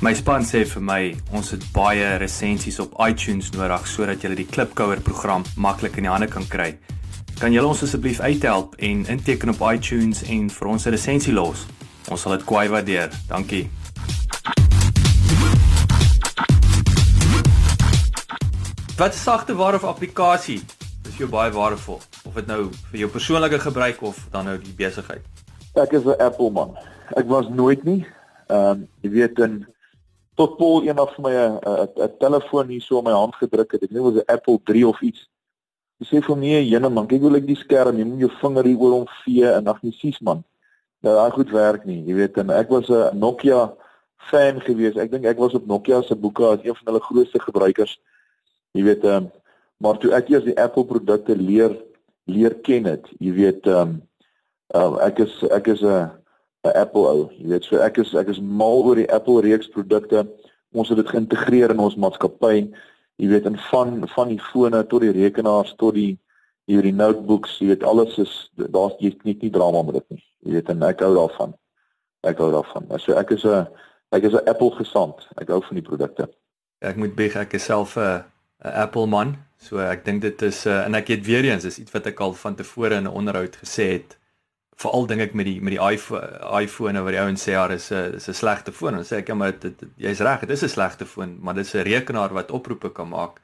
My 0.00 0.14
span 0.14 0.44
sê 0.44 0.66
vir 0.66 0.82
my 0.82 1.16
ons 1.32 1.50
het 1.50 1.64
baie 1.72 2.16
resensies 2.16 2.78
op 2.80 2.94
iTunes 3.08 3.50
nodig 3.50 3.86
sodat 3.86 4.22
jy 4.22 4.34
die 4.34 4.46
Klipkouer 4.46 5.00
program 5.00 5.42
maklik 5.56 5.96
in 5.96 6.02
die 6.02 6.10
hande 6.12 6.28
kan 6.28 6.46
kry. 6.48 6.78
Kan 7.40 7.52
julle 7.52 7.66
ons 7.66 7.82
asseblief 7.82 8.20
uithelp 8.20 8.74
en 8.78 9.06
inteken 9.06 9.48
op 9.48 9.72
iTunes 9.72 10.22
en 10.22 10.50
vir 10.50 10.68
ons 10.68 10.86
'n 10.86 10.90
resensie 10.90 11.32
los? 11.32 11.66
Ons 12.10 12.20
sal 12.20 12.32
dit 12.32 12.44
kwai 12.44 12.68
waardeer. 12.68 13.10
Dankie. 13.28 13.79
Wat 19.00 19.14
sagte 19.14 19.54
ware 19.54 19.76
of 19.76 19.84
applikasie 19.84 20.60
is 21.08 21.16
jou 21.16 21.28
baie 21.32 21.48
waardevol 21.50 22.02
of 22.28 22.34
dit 22.36 22.48
nou 22.50 22.66
vir 22.90 22.98
jou 23.00 23.06
persoonlike 23.08 23.56
gebruik 23.62 24.02
of 24.04 24.18
dan 24.34 24.44
nou 24.44 24.58
die 24.60 24.74
besigheid? 24.76 25.24
Ek 25.72 25.94
is 25.96 26.04
'n 26.04 26.20
Apple 26.20 26.50
man. 26.50 26.76
Ek 27.16 27.24
was 27.24 27.48
nooit 27.48 27.80
nie. 27.84 28.04
Ehm 28.52 28.70
um, 28.70 28.88
jy 29.00 29.10
weet 29.10 29.38
in 29.38 29.64
tot 30.36 30.58
Paul 30.58 30.84
eendag 30.84 31.14
vir 31.16 31.24
my 31.24 31.32
'n 31.32 31.56
'n 31.96 32.12
telefoon 32.20 32.68
hier 32.68 32.82
so 32.82 32.98
op 32.98 33.04
my 33.04 33.16
hand 33.16 33.34
gedruk 33.40 33.72
het. 33.72 33.82
Ek 33.82 33.88
dink 33.88 34.04
dit 34.04 34.12
was 34.12 34.20
'n 34.20 34.32
Apple 34.36 34.60
3 34.64 34.86
of 34.86 35.00
iets. 35.00 35.28
Hy 36.00 36.04
sê 36.04 36.22
vir 36.22 36.36
my, 36.36 36.60
"Jene 36.60 36.90
man, 36.90 37.06
kyk 37.06 37.20
hoe 37.20 37.30
lyk 37.30 37.46
die 37.46 37.56
skerm. 37.56 37.96
Jy 37.96 38.04
moet 38.04 38.20
jou 38.20 38.30
vinger 38.42 38.64
hier 38.64 38.78
oor 38.78 38.92
hom 38.92 39.06
vee 39.24 39.48
en 39.48 39.68
ag 39.68 39.82
nee, 39.82 39.92
sies 39.92 40.20
man. 40.20 40.44
Nou 41.00 41.14
daai 41.14 41.30
goed 41.30 41.50
werk 41.50 41.86
nie. 41.86 42.04
Jy 42.04 42.14
weet 42.14 42.36
en 42.36 42.50
ek 42.50 42.68
was 42.68 42.90
'n 42.90 43.18
Nokia 43.18 43.72
fan 44.28 44.60
gewees. 44.60 44.96
Ek 44.96 45.10
dink 45.10 45.24
ek 45.24 45.38
was 45.38 45.54
op 45.54 45.66
Nokia 45.66 46.02
se 46.02 46.14
boeke 46.14 46.44
as 46.44 46.60
een 46.64 46.76
van 46.76 46.86
hulle 46.92 47.00
grootste 47.00 47.40
gebruikers. 47.40 47.98
Jy 48.76 48.82
weet 48.86 49.04
ehm 49.04 49.24
um, 49.24 49.30
maar 49.80 49.96
toe 49.98 50.12
ek 50.12 50.28
eers 50.28 50.44
die 50.44 50.58
Apple 50.60 50.84
produkte 50.84 51.36
leer 51.36 51.72
leer 52.30 52.54
ken 52.66 52.84
het, 52.84 53.06
jy 53.18 53.32
weet 53.32 53.66
ehm 53.66 53.80
um, 53.80 54.00
uh, 54.74 54.96
ek 55.06 55.24
is 55.26 55.42
ek 55.50 55.66
is 55.72 55.82
'n 55.82 56.10
'n 56.64 56.76
Apple 56.76 57.08
ou. 57.08 57.28
Jy 57.38 57.48
weet 57.48 57.64
so 57.64 57.76
ek 57.80 57.98
is 57.98 58.14
ek 58.14 58.28
is 58.28 58.40
mal 58.40 58.84
oor 58.84 58.96
die 58.96 59.10
Apple 59.12 59.40
reeks 59.40 59.68
produkte. 59.68 60.26
Ons 60.72 60.88
het 60.88 60.98
dit 61.00 61.08
geïntegreer 61.08 61.70
in 61.70 61.78
ons 61.80 61.96
maatskappy. 61.96 62.70
Jy 63.16 63.28
weet 63.28 63.46
en 63.46 63.58
van 63.70 64.08
van 64.08 64.28
die 64.28 64.40
fone 64.52 64.86
tot 64.86 65.00
die 65.00 65.14
rekenaars 65.16 65.74
tot 65.76 65.94
die 65.94 66.18
hierdie 66.70 66.94
notebooks, 66.94 67.58
jy 67.58 67.72
weet 67.72 67.84
alles 67.84 68.18
is 68.22 68.34
daar's 68.54 68.94
jy 69.02 69.14
net 69.24 69.42
nie 69.42 69.50
drama 69.50 69.82
met 69.82 70.00
dit 70.00 70.16
nie. 70.16 70.24
Jy 70.46 70.52
weet 70.58 70.68
en 70.70 70.84
ek 70.86 71.00
hou 71.04 71.14
daarvan. 71.16 71.54
Ek 72.28 72.38
hou 72.38 72.50
daarvan. 72.52 72.86
So 73.00 73.16
ek 73.18 73.32
is 73.36 73.44
'n 73.44 73.66
ek 74.12 74.24
is 74.24 74.34
'n 74.34 74.48
Apple 74.48 74.70
gesant. 74.70 75.26
Ek 75.40 75.48
hou 75.48 75.60
van 75.62 75.74
die 75.74 75.88
produkte. 75.88 76.28
Ek 76.80 76.96
moet 76.96 77.14
bieg 77.14 77.36
ek 77.36 77.54
is 77.54 77.64
self 77.64 77.96
'n 77.96 78.24
'n 78.64 78.72
Apple 78.84 79.06
man. 79.06 79.36
So 79.60 79.78
ek 79.78 80.04
dink 80.04 80.22
dit 80.22 80.42
is 80.42 80.64
uh, 80.66 80.84
en 80.86 80.94
ek 80.94 81.08
het 81.12 81.26
weer 81.26 81.44
eens 81.44 81.64
is 81.64 81.78
iets 81.78 81.92
wat 81.92 82.06
ek 82.06 82.20
al 82.20 82.32
van 82.34 82.56
tevore 82.56 82.94
in 82.94 83.04
'n 83.04 83.16
onderhoud 83.20 83.56
gesê 83.60 83.92
het. 83.92 84.16
Veral 84.80 85.06
dink 85.06 85.20
ek 85.20 85.34
met 85.34 85.46
die 85.46 85.60
met 85.60 85.76
die 85.76 85.82
iPhone 85.92 86.40
iPhone 86.60 87.02
wat 87.04 87.12
die 87.12 87.20
ouens 87.20 87.44
sê 87.44 87.52
ja, 87.52 87.68
dis 87.68 87.90
'n 87.90 88.14
is 88.16 88.28
'n 88.28 88.34
slegte 88.34 88.72
foon. 88.72 88.94
Dan 88.94 89.04
sê 89.04 89.20
ek 89.20 89.28
ja, 89.28 89.34
maar 89.34 89.54
jy's 89.96 90.20
reg, 90.20 90.40
dit 90.40 90.50
is 90.50 90.64
'n 90.64 90.68
slegte 90.68 91.06
foon, 91.06 91.38
maar 91.40 91.54
dit 91.54 91.66
is 91.66 91.74
'n 91.74 91.84
rekenaar 91.84 92.32
wat 92.32 92.50
oproepe 92.50 92.92
kan 92.92 93.08
maak. 93.08 93.40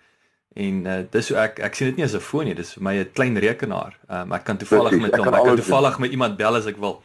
En 0.57 0.87
uh, 0.87 1.05
dis 1.11 1.29
hoe 1.29 1.39
ek 1.39 1.59
ek 1.61 1.75
sien 1.75 1.89
dit 1.89 1.97
nie 1.97 2.05
as 2.05 2.15
'n 2.15 2.21
foon 2.21 2.45
nie, 2.45 2.55
dis 2.55 2.73
vir 2.73 2.83
my 2.83 2.95
'n 2.97 3.13
klein 3.13 3.37
rekenaar. 3.39 3.99
Um, 4.09 4.33
ek 4.33 4.45
kan 4.45 4.57
toevallig 4.57 4.93
met 5.01 5.17
hom, 5.17 5.29
ek 5.29 5.45
kan 5.45 5.57
toevallig 5.57 5.99
met 5.99 6.11
iemand 6.11 6.37
bel 6.37 6.57
as 6.57 6.67
ek 6.67 6.77
wil. 6.77 7.03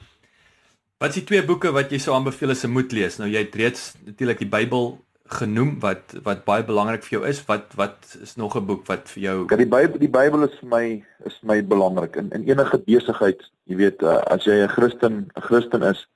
Wat 1.00 1.10
is 1.10 1.16
die 1.16 1.24
twee 1.26 1.44
boeke 1.44 1.72
wat 1.72 1.92
jy 1.92 1.98
sou 1.98 2.16
aanbeveel 2.16 2.52
as 2.52 2.64
'n 2.64 2.72
moet 2.72 2.92
lees? 2.92 3.18
Nou 3.18 3.28
jy 3.30 3.40
het 3.40 3.56
reeds 3.56 3.94
natuurlik 4.06 4.40
die 4.40 4.48
Bybel 4.48 5.04
genoem 5.34 5.80
wat 5.80 6.14
wat 6.24 6.44
baie 6.46 6.64
belangrik 6.64 7.04
vir 7.06 7.18
jou 7.18 7.28
is. 7.30 7.42
Wat 7.48 7.74
wat 7.80 8.18
is 8.22 8.36
nog 8.36 8.56
'n 8.56 8.66
boek 8.66 8.86
wat 8.88 9.10
vir 9.10 9.24
jou 9.24 9.38
Ja, 9.50 9.58
die 9.58 9.66
Bybel 9.66 10.00
die 10.00 10.10
Bybel 10.10 10.44
is 10.44 10.56
vir 10.60 10.70
my 10.70 11.06
is 11.26 11.40
my 11.42 11.62
belangrik 11.64 12.16
in 12.16 12.30
in 12.32 12.44
enige 12.50 12.78
besigheid. 12.78 13.42
Jy 13.64 13.76
weet, 13.76 14.04
uh, 14.04 14.22
as 14.28 14.44
jy 14.44 14.64
'n 14.64 14.70
Christen 14.70 15.32
'n 15.36 15.42
Christen 15.42 15.84
is, 15.84 16.08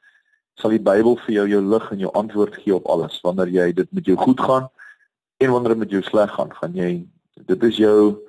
sal 0.55 0.69
die 0.69 0.79
Bybel 0.79 1.15
vir 1.25 1.33
jou 1.33 1.47
jou 1.47 1.61
lig 1.61 1.91
en 1.91 1.99
jou 1.99 2.11
antwoord 2.11 2.55
gee 2.55 2.75
op 2.75 2.85
alles. 2.85 3.19
Wanneer 3.21 3.47
jy 3.47 3.73
dit 3.73 3.91
met 3.91 4.05
jou 4.05 4.17
goed 4.17 4.39
gaan 4.39 4.69
en 5.37 5.51
wanneer 5.51 5.69
dit 5.69 5.77
met 5.77 5.89
jou 5.89 6.01
sleg 6.01 6.31
gaan, 6.31 6.53
gaan 6.53 6.73
jy 6.73 7.07
dit 7.45 7.63
is 7.63 7.77
jou 7.77 8.19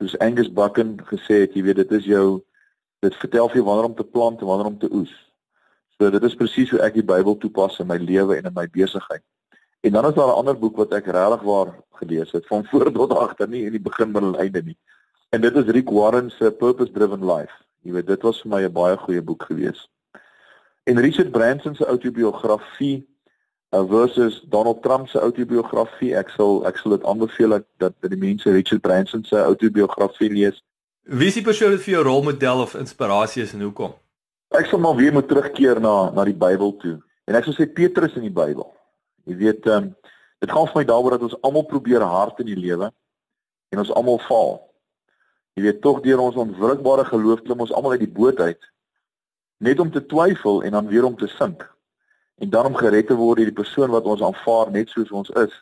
soos 0.00 0.18
Angus 0.18 0.52
Buchan 0.52 0.96
gesê 1.08 1.44
het, 1.44 1.54
jy 1.54 1.62
weet, 1.62 1.76
dit 1.76 1.92
is 1.92 2.04
jou 2.04 2.42
dit 3.00 3.14
vertel 3.14 3.48
vir 3.48 3.56
jou 3.56 3.64
wanneer 3.64 3.88
om 3.88 3.96
te 3.96 4.04
plant 4.04 4.40
en 4.40 4.46
wanneer 4.46 4.66
om 4.66 4.78
te 4.78 4.88
oes. 4.92 5.12
So 5.98 6.10
dit 6.10 6.22
is 6.22 6.36
presies 6.36 6.70
hoe 6.70 6.80
ek 6.80 6.94
die 6.94 7.04
Bybel 7.04 7.36
toepas 7.36 7.78
in 7.80 7.88
my 7.88 7.96
lewe 8.00 8.36
en 8.36 8.48
in 8.48 8.56
my 8.56 8.66
besigheid. 8.72 9.24
En 9.80 9.92
dan 9.92 10.06
is 10.06 10.14
daar 10.14 10.28
'n 10.28 10.40
ander 10.40 10.58
boek 10.58 10.76
wat 10.76 10.92
ek 10.92 11.06
regtig 11.06 11.42
waar 11.42 11.74
gelees 11.90 12.32
het 12.32 12.46
van 12.46 12.64
voor 12.64 12.92
tot 12.92 13.12
agter 13.12 13.48
nie 13.48 13.64
in 13.64 13.72
die 13.72 13.80
begin 13.80 14.34
einde 14.34 14.62
nie. 14.62 14.78
En 15.28 15.40
dit 15.40 15.56
is 15.56 15.64
Rick 15.64 15.90
Warren 15.90 16.30
se 16.30 16.50
Purpose 16.50 16.92
Driven 16.92 17.24
Life. 17.24 17.52
Jy 17.82 17.92
weet 17.92 18.06
dit 18.06 18.22
was 18.22 18.40
vir 18.40 18.50
my 18.50 18.62
'n 18.62 18.72
baie 18.72 18.96
goeie 18.96 19.22
boek 19.22 19.42
gewees. 19.42 19.88
En 20.84 21.00
Richard 21.00 21.30
Branson 21.30 21.74
se 21.74 21.86
outobiografie 21.86 23.08
uh, 23.70 23.84
versus 23.88 24.44
Donald 24.48 24.82
Trump 24.82 25.08
se 25.08 25.20
outobiografie, 25.20 26.16
ek 26.16 26.28
sal 26.28 26.66
ek 26.66 26.76
sal 26.76 26.96
dit 26.96 27.04
aanbeveel 27.04 27.48
dat 27.48 27.66
dat 27.78 28.10
die 28.10 28.18
mense 28.18 28.50
Richard 28.50 28.80
Branson 28.80 29.24
se 29.24 29.38
outobiografie 29.42 30.30
lees. 30.30 30.62
Wie 31.02 31.28
is 31.28 31.38
die 31.38 31.46
persoon 31.46 31.70
wat 31.70 31.84
vir 31.86 31.94
jou 31.94 32.04
rolmodel 32.04 32.60
of 32.60 32.74
inspirasie 32.74 33.42
is 33.42 33.52
en 33.52 33.60
hoekom? 33.60 33.94
Ek 34.50 34.66
sal 34.66 34.82
maar 34.82 34.96
weer 34.96 35.12
moet 35.12 35.28
terugkeer 35.28 35.80
na 35.80 36.10
na 36.10 36.24
die 36.24 36.36
Bybel 36.36 36.76
toe. 36.76 36.98
En 37.24 37.38
ek 37.38 37.46
sou 37.46 37.54
sê 37.54 37.70
Petrus 37.70 38.16
in 38.18 38.26
die 38.26 38.34
Bybel. 38.34 38.66
Jy 39.30 39.36
weet 39.38 39.68
ehm 39.70 39.90
um, 39.90 39.94
dit 40.40 40.50
gaan 40.50 40.68
vir 40.70 40.78
my 40.80 40.84
daaroor 40.88 41.14
dat 41.18 41.26
ons 41.28 41.40
almal 41.44 41.66
probeer 41.68 42.00
hard 42.00 42.38
in 42.40 42.48
die 42.48 42.56
lewe 42.56 42.86
en 43.70 43.80
ons 43.82 43.90
almal 43.92 44.18
faal. 44.24 44.54
Jy 45.54 45.66
weet 45.66 45.82
tog 45.84 46.00
deur 46.00 46.22
ons 46.24 46.38
onwrikbare 46.40 47.04
geloof 47.04 47.42
klim 47.44 47.60
ons 47.60 47.72
almal 47.76 47.92
uit 47.96 48.06
die 48.06 48.14
boot 48.20 48.40
uit. 48.40 48.62
net 49.60 49.80
om 49.80 49.90
te 49.92 50.00
twyfel 50.06 50.62
en 50.64 50.72
dan 50.72 50.86
weer 50.88 51.04
om 51.04 51.16
te 51.16 51.26
sink. 51.28 51.66
En 52.40 52.50
dan 52.50 52.66
om 52.66 52.76
gered 52.80 53.06
te 53.06 53.14
word 53.14 53.36
deur 53.36 53.50
die 53.50 53.58
persoon 53.62 53.92
wat 53.92 54.06
ons 54.08 54.22
aanvaar 54.24 54.70
net 54.72 54.88
soos 54.88 55.10
ons 55.12 55.28
is 55.42 55.52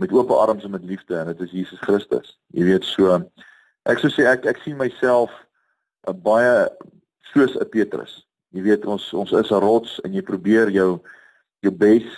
met 0.00 0.12
oop 0.16 0.30
arms 0.32 0.64
en 0.64 0.72
met 0.72 0.84
liefde 0.88 1.18
en 1.18 1.28
dit 1.28 1.40
is 1.44 1.52
Jesus 1.52 1.80
Christus. 1.84 2.38
Jy 2.56 2.64
weet 2.70 2.88
so 2.88 3.18
ek 3.84 4.00
sou 4.00 4.08
sê 4.14 4.24
ek 4.30 4.48
ek 4.48 4.62
sien 4.64 4.78
myself 4.80 5.30
'n 6.08 6.16
baie 6.24 6.70
soos 7.34 7.52
'n 7.60 7.68
Petrus. 7.68 8.24
Jy 8.56 8.62
weet 8.62 8.86
ons 8.86 9.12
ons 9.12 9.32
is 9.32 9.52
'n 9.52 9.60
rots 9.60 10.00
en 10.00 10.14
jy 10.14 10.22
probeer 10.22 10.70
jou 10.70 11.00
jou 11.60 11.72
bes 11.72 12.08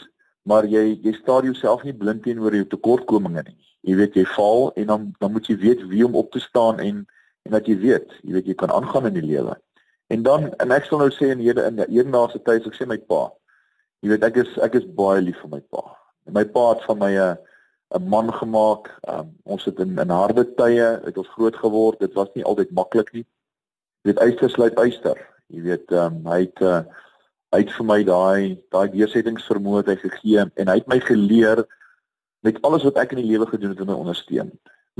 maar 0.44 0.66
jy 0.68 0.98
jy 1.02 1.12
staar 1.16 1.44
jouself 1.44 1.84
nie 1.84 1.96
blind 1.96 2.22
teenoor 2.24 2.54
jou 2.54 2.66
tekortkominge 2.68 3.44
nie. 3.46 3.58
Jy 3.84 3.96
weet 4.00 4.16
jy 4.16 4.24
val 4.36 4.70
en 4.80 4.86
dan 4.92 5.06
dan 5.20 5.32
moet 5.32 5.48
jy 5.48 5.56
weet 5.60 5.84
wie 5.90 6.04
om 6.06 6.16
op 6.20 6.30
te 6.32 6.40
staan 6.40 6.80
en 6.80 7.04
en 7.44 7.52
dat 7.52 7.66
jy 7.68 7.76
weet, 7.76 8.12
jy 8.22 8.32
weet 8.38 8.46
jy 8.48 8.54
kan 8.56 8.72
aangaan 8.72 9.10
in 9.10 9.18
die 9.18 9.26
lewe. 9.26 9.56
En 10.12 10.22
dan 10.24 10.52
en 10.60 10.72
ek 10.72 10.86
sal 10.88 11.00
nou 11.02 11.10
sê 11.12 11.32
in 11.32 11.42
hierde 11.44 11.64
in 11.68 11.82
eendaagse 11.84 12.40
tyd, 12.44 12.64
ek 12.68 12.76
sê 12.76 12.88
my 12.88 12.98
pa. 13.10 13.26
Jy 14.04 14.12
weet 14.12 14.24
ek 14.28 14.40
is 14.44 14.54
ek 14.64 14.78
is 14.80 14.86
baie 14.96 15.20
lief 15.24 15.40
vir 15.42 15.52
my 15.56 15.60
pa. 15.72 15.84
En 16.28 16.36
my 16.36 16.44
pa 16.56 16.70
het 16.72 16.84
van 16.88 17.00
my 17.00 17.12
'n 17.12 17.36
'n 17.98 18.08
man 18.08 18.32
gemaak. 18.32 18.90
Um, 19.08 19.36
ons 19.44 19.64
het 19.64 19.78
in 19.78 19.98
in 19.98 20.10
harde 20.10 20.44
tye 20.60 20.88
het 21.04 21.18
ons 21.18 21.28
groot 21.36 21.56
geword. 21.56 22.00
Dit 22.00 22.14
was 22.14 22.28
nie 22.34 22.44
altyd 22.44 22.70
maklik 22.70 23.12
nie. 23.12 23.26
Jy 24.02 24.12
weet 24.12 24.22
yster 24.28 24.50
sluit 24.50 24.78
yster. 24.80 25.18
Jy 25.48 25.62
weet 25.62 25.92
um, 25.92 26.20
hy 26.26 26.40
het 26.40 26.60
uh, 26.60 26.82
hy 27.54 27.62
het 27.62 27.72
vir 27.76 27.86
my 27.86 28.00
daai 28.02 28.56
daai 28.74 28.88
deursettingsvermoë 28.90 29.84
hy 29.86 29.96
gegee 30.02 30.44
en 30.44 30.70
hy 30.70 30.78
het 30.80 30.88
my 30.90 30.98
geleer 31.06 31.62
met 32.44 32.58
alles 32.66 32.84
wat 32.86 32.98
ek 33.00 33.14
in 33.14 33.22
die 33.22 33.30
lewe 33.30 33.46
gedoen 33.48 33.72
het 33.72 33.80
om 33.80 33.88
my 33.88 33.96
ondersteun. 33.96 34.50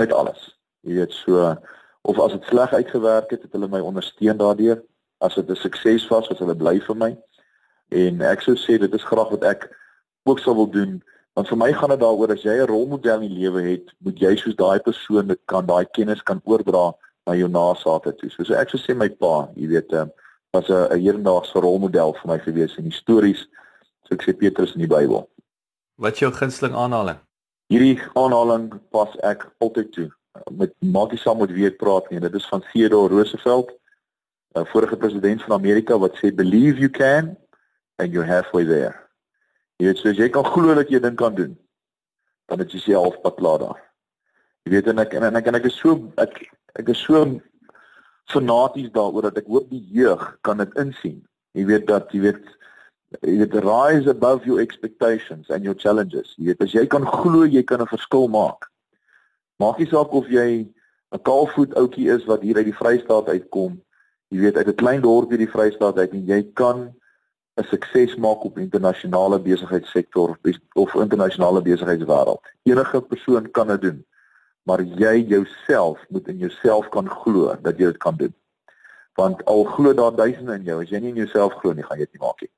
Met 0.01 0.13
alles. 0.15 0.53
Jy 0.87 1.01
weet 1.01 1.17
so 1.17 1.51
of 2.05 2.21
as 2.21 2.37
dit 2.37 2.47
sleg 2.51 2.73
uitgewerk 2.73 3.33
het 3.35 3.43
het 3.43 3.57
hulle 3.57 3.69
my 3.73 3.81
ondersteun 3.85 4.39
daardeur. 4.39 4.83
As 5.21 5.35
dit 5.35 5.51
'n 5.51 5.57
sukses 5.57 6.09
was 6.09 6.29
was 6.29 6.39
hulle 6.39 6.55
bly 6.55 6.79
vir 6.81 6.97
my. 6.97 7.11
En 7.91 8.23
ek 8.23 8.41
sou 8.41 8.55
sê 8.55 8.79
dit 8.79 8.95
is 8.95 9.09
graag 9.11 9.31
wat 9.31 9.45
ek 9.45 9.71
ook 10.25 10.39
sou 10.39 10.55
wil 10.55 10.71
doen 10.71 11.03
want 11.35 11.49
vir 11.49 11.59
my 11.59 11.73
gaan 11.73 11.91
dit 11.91 12.01
daaroor 12.01 12.33
as 12.33 12.43
jy 12.43 12.55
'n 12.63 12.69
rolmodel 12.71 13.21
in 13.23 13.29
die 13.29 13.39
lewe 13.43 13.63
het 13.63 13.91
moet 13.99 14.19
jy 14.19 14.37
soos 14.37 14.55
daai 14.55 14.79
persoon 14.79 15.37
kan 15.47 15.67
daai 15.67 15.85
kennis 15.93 16.23
kan 16.23 16.41
oordra 16.45 16.95
na 17.27 17.35
jou 17.35 17.49
nageslagte 17.49 18.13
toe. 18.17 18.31
So, 18.31 18.45
so 18.45 18.55
ek 18.55 18.71
sou 18.71 18.79
sê 18.79 18.95
my 18.95 19.09
pa 19.09 19.49
jy 19.57 19.67
weet 19.69 19.93
uh, 19.93 20.07
was 20.55 20.69
'n 20.71 20.99
hedendaagse 20.99 21.59
rolmodel 21.59 22.15
vir 22.15 22.29
my 22.31 22.39
gewees 22.39 22.79
in 22.79 22.85
histories 22.85 23.47
so 24.05 24.15
ek 24.15 24.23
sê 24.23 24.33
Petrus 24.33 24.75
in 24.75 24.85
die 24.85 24.95
Bybel. 24.97 25.29
Wat 25.97 26.13
is 26.13 26.19
jou 26.19 26.33
gunsteling 26.33 26.75
aanhaling? 26.75 27.19
Hierdie 27.73 27.99
aanhaling 28.15 28.69
pas 28.91 29.11
ek 29.23 29.47
altyd 29.59 29.93
toe. 29.93 30.09
Met 30.51 30.73
maakie 30.79 31.19
saam 31.19 31.39
met 31.39 31.51
wie 31.51 31.67
ek 31.67 31.79
praat 31.79 32.11
nie. 32.11 32.21
Dit 32.21 32.35
is 32.35 32.47
van 32.51 32.63
Theodore 32.73 33.15
Roosevelt, 33.15 33.71
'n 34.55 34.67
vorige 34.67 34.97
president 34.97 35.43
van 35.43 35.57
Amerika 35.59 35.99
wat 35.99 36.19
sê 36.19 36.35
believe 36.35 36.79
you 36.79 36.91
can 36.91 37.37
and 37.99 38.13
you're 38.13 38.27
halfway 38.27 38.65
there. 38.65 38.95
Jy 39.79 39.87
weet, 39.87 39.99
so 39.99 40.09
as 40.09 40.17
jy 40.17 40.29
kan 40.29 40.45
glo 40.45 40.75
dat 40.75 40.91
jy 40.91 41.01
ding 41.01 41.17
kan 41.17 41.35
doen, 41.35 41.59
dan 42.47 42.59
het 42.59 42.73
jy 42.73 42.79
self 42.79 43.21
pad 43.23 43.35
klaar 43.35 43.59
daar. 43.59 43.81
Jy 44.65 44.71
weet 44.71 44.87
en 44.87 44.99
ek 44.99 45.15
en 45.15 45.37
ek 45.37 45.47
en 45.47 45.55
ek 45.55 45.65
is 45.65 45.77
so 45.77 46.13
ek 46.17 46.47
ek 46.79 46.89
is 46.89 46.99
so 46.99 47.41
fanaties 48.33 48.91
daaroor 48.93 49.29
dat 49.29 49.39
ek 49.43 49.49
hoop 49.51 49.71
die 49.71 49.85
jeug 49.93 50.23
kan 50.47 50.61
dit 50.63 50.79
insien. 50.81 51.23
Jy 51.55 51.67
weet 51.69 51.87
dat 51.87 52.13
jy 52.13 52.21
weet 52.25 52.45
jy 53.23 53.37
weet 53.39 53.55
rise 53.63 54.11
above 54.11 54.47
your 54.49 54.61
expectations 54.61 55.51
and 55.51 55.63
your 55.63 55.77
challenges. 55.79 56.33
Jy 56.39 56.51
weet 56.51 56.65
as 56.65 56.73
jy 56.75 56.87
kan 56.91 57.07
glo 57.07 57.45
jy 57.45 57.63
kan 57.63 57.83
'n 57.83 57.91
verskil 57.91 58.29
maak. 58.29 58.71
Maak 59.61 59.79
nie 59.79 59.87
saak 59.87 60.13
of 60.13 60.27
jy 60.29 60.67
'n 61.13 61.23
kaalvoet 61.23 61.75
ouetjie 61.75 62.11
is 62.11 62.25
wat 62.25 62.43
hier 62.43 62.57
uit 62.57 62.71
die 62.71 62.81
Vrystaat 62.81 63.29
uitkom. 63.29 63.81
Jy 64.31 64.41
weet 64.41 64.57
uit 64.57 64.69
'n 64.69 64.83
klein 64.83 65.01
dorpie 65.03 65.39
die 65.39 65.51
Vrystaat 65.51 65.99
uit 65.99 66.13
en 66.13 66.25
jy 66.27 66.43
kan 66.55 66.95
'n 67.57 67.65
sukses 67.71 68.17
maak 68.17 68.45
op 68.45 68.59
internasionale 68.59 69.39
besigheidssektor 69.39 70.39
of 70.75 70.95
internasionale 70.95 71.63
besigheidswêreld. 71.63 72.43
Enige 72.63 73.01
persoon 73.01 73.51
kan 73.51 73.67
dit 73.69 73.81
doen 73.81 74.05
maar 74.65 74.83
jy 74.83 75.15
jouself 75.29 76.01
moet 76.09 76.29
in 76.29 76.39
jouself 76.39 76.89
kan 76.89 77.09
glo 77.11 77.55
dat 77.63 77.79
jy 77.79 77.93
dit 77.93 78.01
kan 78.03 78.17
doen. 78.17 78.35
Want 79.15 79.45
al 79.45 79.65
glo 79.65 79.95
daar 79.95 80.15
duisende 80.17 80.57
in 80.59 80.65
jou, 80.67 80.83
as 80.83 80.91
jy 80.91 81.01
nie 81.01 81.13
in 81.15 81.23
jouself 81.23 81.55
glo 81.61 81.73
nie, 81.73 81.85
gaan 81.87 82.01
jy 82.01 82.09
dit 82.09 82.19
nie 82.19 82.27
maak 82.27 82.41
nie. 82.43 82.51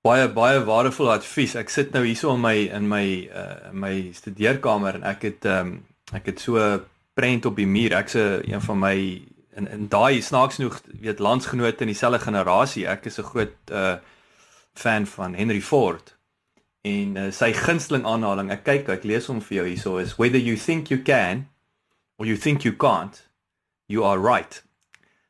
Baie 0.00 0.28
baie 0.32 0.62
waardevolle 0.64 1.18
advies. 1.18 1.54
Ek 1.60 1.68
sit 1.68 1.92
nou 1.92 2.00
hierso 2.06 2.32
in 2.32 2.40
my 2.40 2.54
in 2.72 2.88
my 2.88 3.04
uh 3.28 3.72
my 3.72 3.94
studeerkamer 4.16 4.96
en 4.96 5.04
ek 5.10 5.26
het 5.28 5.44
ehm 5.44 5.74
um, 5.74 5.74
ek 6.16 6.32
het 6.32 6.40
so 6.40 6.56
'n 6.56 6.80
prent 7.14 7.46
op 7.46 7.56
die 7.56 7.68
muur. 7.68 7.92
Ek's 7.92 8.16
'n 8.16 8.40
een 8.48 8.60
van 8.60 8.78
my 8.78 8.96
in 9.56 9.68
in 9.68 9.88
daai 9.88 10.22
snaaks 10.22 10.56
genoeg 10.56 10.80
weet 11.00 11.18
landsgenote 11.18 11.84
in 11.84 11.92
dieselfde 11.92 12.18
generasie. 12.18 12.86
Ek 12.88 13.04
is 13.04 13.18
'n 13.18 13.28
groot 13.32 13.56
uh 13.70 13.96
fan 14.72 15.06
van 15.06 15.34
Henry 15.34 15.60
Ford. 15.60 16.16
En 16.82 17.16
uh, 17.16 17.28
sy 17.30 17.52
gunsteling 17.52 18.06
aanhaling, 18.08 18.48
ek 18.54 18.64
kyk, 18.64 18.86
ek 18.88 19.04
lees 19.04 19.26
hom 19.28 19.42
vir 19.44 19.58
jou 19.58 19.66
hierso 19.68 19.98
is 20.00 20.16
whether 20.16 20.40
you 20.40 20.56
think 20.56 20.88
you 20.88 20.96
can 21.04 21.48
or 22.16 22.24
you 22.24 22.36
think 22.40 22.64
you 22.64 22.72
can't, 22.72 23.26
you 23.86 24.04
are 24.04 24.18
right. 24.18 24.62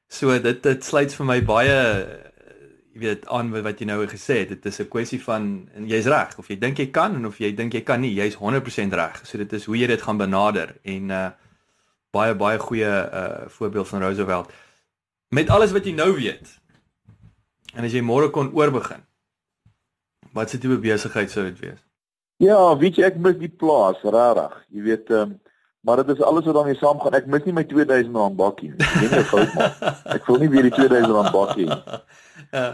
So 0.07 0.37
dit 0.39 0.63
dit 0.63 0.85
sluit 0.85 1.11
vir 1.15 1.27
my 1.27 1.39
baie 1.47 1.75
jy 2.91 3.03
weet 3.03 3.27
aan 3.31 3.51
wat 3.55 3.83
jy 3.83 3.87
nou 3.91 3.99
gesê 4.11 4.43
het. 4.43 4.55
Dit 4.55 4.67
is 4.67 4.81
'n 4.81 4.89
kwessie 4.91 5.21
van 5.23 5.69
jy's 5.87 6.07
reg 6.07 6.39
of 6.39 6.49
jy 6.49 6.59
dink 6.59 6.79
jy 6.79 6.91
kan 6.91 7.15
en 7.15 7.27
of 7.27 7.39
jy 7.39 7.53
dink 7.55 7.75
jy 7.75 7.83
kan 7.83 8.01
nie, 8.01 8.15
jy's 8.15 8.37
100% 8.39 8.95
reg. 8.95 9.21
So 9.27 9.39
dit 9.39 9.53
is 9.53 9.65
hoe 9.65 9.77
jy 9.77 9.87
dit 9.87 10.03
gaan 10.03 10.19
benader 10.19 10.77
en 10.85 11.11
uh 11.11 11.31
baie 12.11 12.35
baie 12.35 12.59
goeie 12.59 12.87
uh 12.87 13.49
voorbeeld 13.49 13.89
van 13.89 14.03
Roosevelt. 14.03 14.53
Met 15.31 15.51
alles 15.51 15.73
wat 15.73 15.85
jy 15.85 15.93
nou 15.93 16.15
weet. 16.15 16.61
En 17.75 17.85
as 17.85 17.93
jy 17.93 18.03
môre 18.03 18.31
kon 18.31 18.53
oorbegin 18.55 19.07
Wat 20.33 20.51
se 20.51 20.59
tipe 20.59 20.79
besigheid 20.79 21.31
sou 21.31 21.45
dit 21.45 21.59
wees? 21.59 21.79
Ja, 22.41 22.59
weet 22.79 22.97
jy 22.97 23.05
ek 23.05 23.19
mis 23.21 23.37
die 23.41 23.53
plaas, 23.53 24.01
regtig. 24.07 24.59
Jy 24.73 24.83
weet 24.89 25.15
ehm 25.15 25.33
um, 25.35 25.39
maar 25.81 25.97
dit 25.97 26.11
is 26.13 26.23
alles 26.23 26.45
wat 26.45 26.55
daarmee 26.55 26.77
saamgaan. 26.77 27.15
Ek 27.17 27.27
mis 27.27 27.45
nie 27.45 27.55
my 27.57 27.63
2000 27.65 28.17
rand 28.17 28.37
bakkie 28.37 28.69
nie. 28.69 28.85
Ek 28.85 28.99
dink 29.01 29.15
ek 29.17 29.29
fout 29.31 29.55
maak. 29.57 29.79
Ek 30.13 30.27
voel 30.27 30.43
nie 30.43 30.49
weer 30.53 30.67
die 30.69 30.73
2000 30.77 31.15
rand 31.17 31.33
bakkie 31.33 31.65
nie. 31.71 31.79
Ja. 32.53 32.65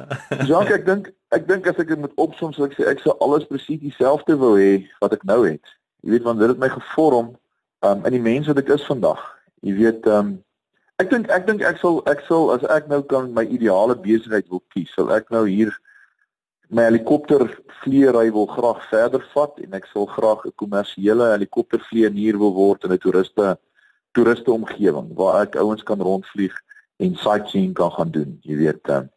Jacques, 0.48 0.74
ek 0.74 0.86
dink 0.88 1.12
ek 1.36 1.46
dink 1.46 1.68
as 1.70 1.78
ek 1.78 1.92
dit 1.92 2.02
moet 2.02 2.16
opsom 2.22 2.54
sou 2.56 2.66
ek 2.66 2.74
sê 2.74 2.88
ek 2.90 3.04
sou 3.04 3.14
alles 3.22 3.46
presies 3.46 3.78
dieselfde 3.82 4.34
wou 4.40 4.56
hê 4.58 4.72
wat 5.04 5.14
ek 5.14 5.22
nou 5.28 5.38
het. 5.46 5.74
Jy 6.02 6.16
weet 6.16 6.26
want 6.26 6.42
dit 6.42 6.50
het 6.50 6.62
my 6.62 6.70
gevorm 6.74 7.30
um, 7.86 8.02
in 8.02 8.16
die 8.16 8.22
mens 8.26 8.50
wat 8.50 8.58
ek 8.62 8.74
is 8.74 8.86
vandag. 8.90 9.22
Jy 9.62 9.78
weet 9.78 10.10
ehm 10.10 10.32
um, 10.32 10.34
ek 11.02 11.10
dink 11.14 11.30
ek 11.30 11.46
dink 11.46 11.62
ek 11.62 11.78
sal 11.82 12.02
ek 12.10 12.26
sal 12.26 12.50
as 12.56 12.66
ek 12.74 12.90
nou 12.90 13.02
kan 13.06 13.30
my 13.36 13.46
ideale 13.46 13.94
besigheid 14.02 14.50
wil 14.50 14.64
kies, 14.74 14.90
sal 14.98 15.14
ek 15.14 15.30
nou 15.30 15.44
hier 15.46 15.70
my 16.68 16.82
helikopter 16.88 17.46
vlieëry 17.82 18.30
wil 18.34 18.46
graag 18.50 18.82
verder 18.90 19.22
vat 19.34 19.58
en 19.62 19.76
ek 19.78 19.86
sal 19.92 20.06
graag 20.10 20.44
'n 20.46 20.54
kommersiële 20.62 21.30
helikoptervlieënier 21.34 22.38
wil 22.38 22.52
word 22.54 22.84
in 22.84 22.92
'n 22.92 22.98
toeriste 22.98 23.58
toeriste 24.12 24.50
omgewing 24.52 25.14
waar 25.14 25.42
ek 25.42 25.56
ouens 25.56 25.82
kan 25.82 26.00
rondvlieg 26.00 26.54
en 26.98 27.14
sightseeing 27.14 27.74
kan 27.74 27.90
gaan 27.92 28.10
doen, 28.10 28.38
jy 28.42 28.56
weet. 28.56 28.88
Um, 28.88 29.10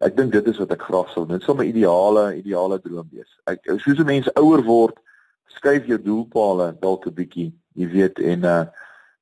ek 0.00 0.16
dink 0.16 0.32
dit 0.32 0.46
is 0.46 0.58
wat 0.58 0.70
ek 0.70 0.82
graag 0.82 1.10
sou. 1.10 1.26
Dit 1.26 1.42
sou 1.42 1.56
my 1.56 1.64
ideale 1.64 2.36
ideale 2.36 2.78
droom 2.80 3.08
wees. 3.10 3.30
Ek 3.46 3.60
soos 3.64 3.98
'n 3.98 4.04
mens 4.04 4.28
ouer 4.34 4.62
word, 4.62 4.98
skuif 5.46 5.86
jou 5.86 5.98
doelpale 5.98 6.76
dalk 6.80 7.06
'n 7.06 7.14
bietjie, 7.14 7.52
jy 7.74 7.86
weet 7.88 8.18
en 8.18 8.44
uh 8.44 8.66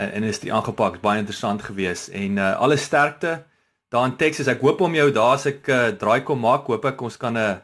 uh, 0.00 0.16
industrie 0.16 0.52
aangepak 0.52 0.96
het. 0.96 1.02
Baie 1.04 1.20
interessant 1.20 1.62
geweest 1.62 2.08
en 2.08 2.38
uh, 2.38 2.56
alle 2.56 2.76
sterkte 2.76 3.44
daar 3.92 4.08
in 4.08 4.16
Texas. 4.16 4.48
Ek 4.48 4.64
hoop 4.64 4.80
om 4.80 4.94
jou 4.94 5.10
daar 5.12 5.36
as 5.36 5.46
ek 5.46 5.68
uh, 5.68 5.88
draai 5.92 6.24
kom 6.24 6.40
maak, 6.40 6.72
hoop 6.72 6.88
ek 6.88 7.02
ons 7.02 7.16
kan 7.20 7.36
'n 7.36 7.36
uh, 7.36 7.60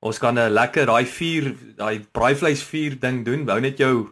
ons 0.00 0.18
kan 0.18 0.38
'n 0.38 0.48
lekker 0.48 0.86
daai 0.86 1.04
vuur, 1.04 1.54
daai 1.76 2.00
braaivleis 2.12 2.64
vuur 2.64 2.96
ding 3.00 3.24
doen. 3.24 3.48
Hou 3.48 3.60
net 3.60 3.76
jou 3.76 4.08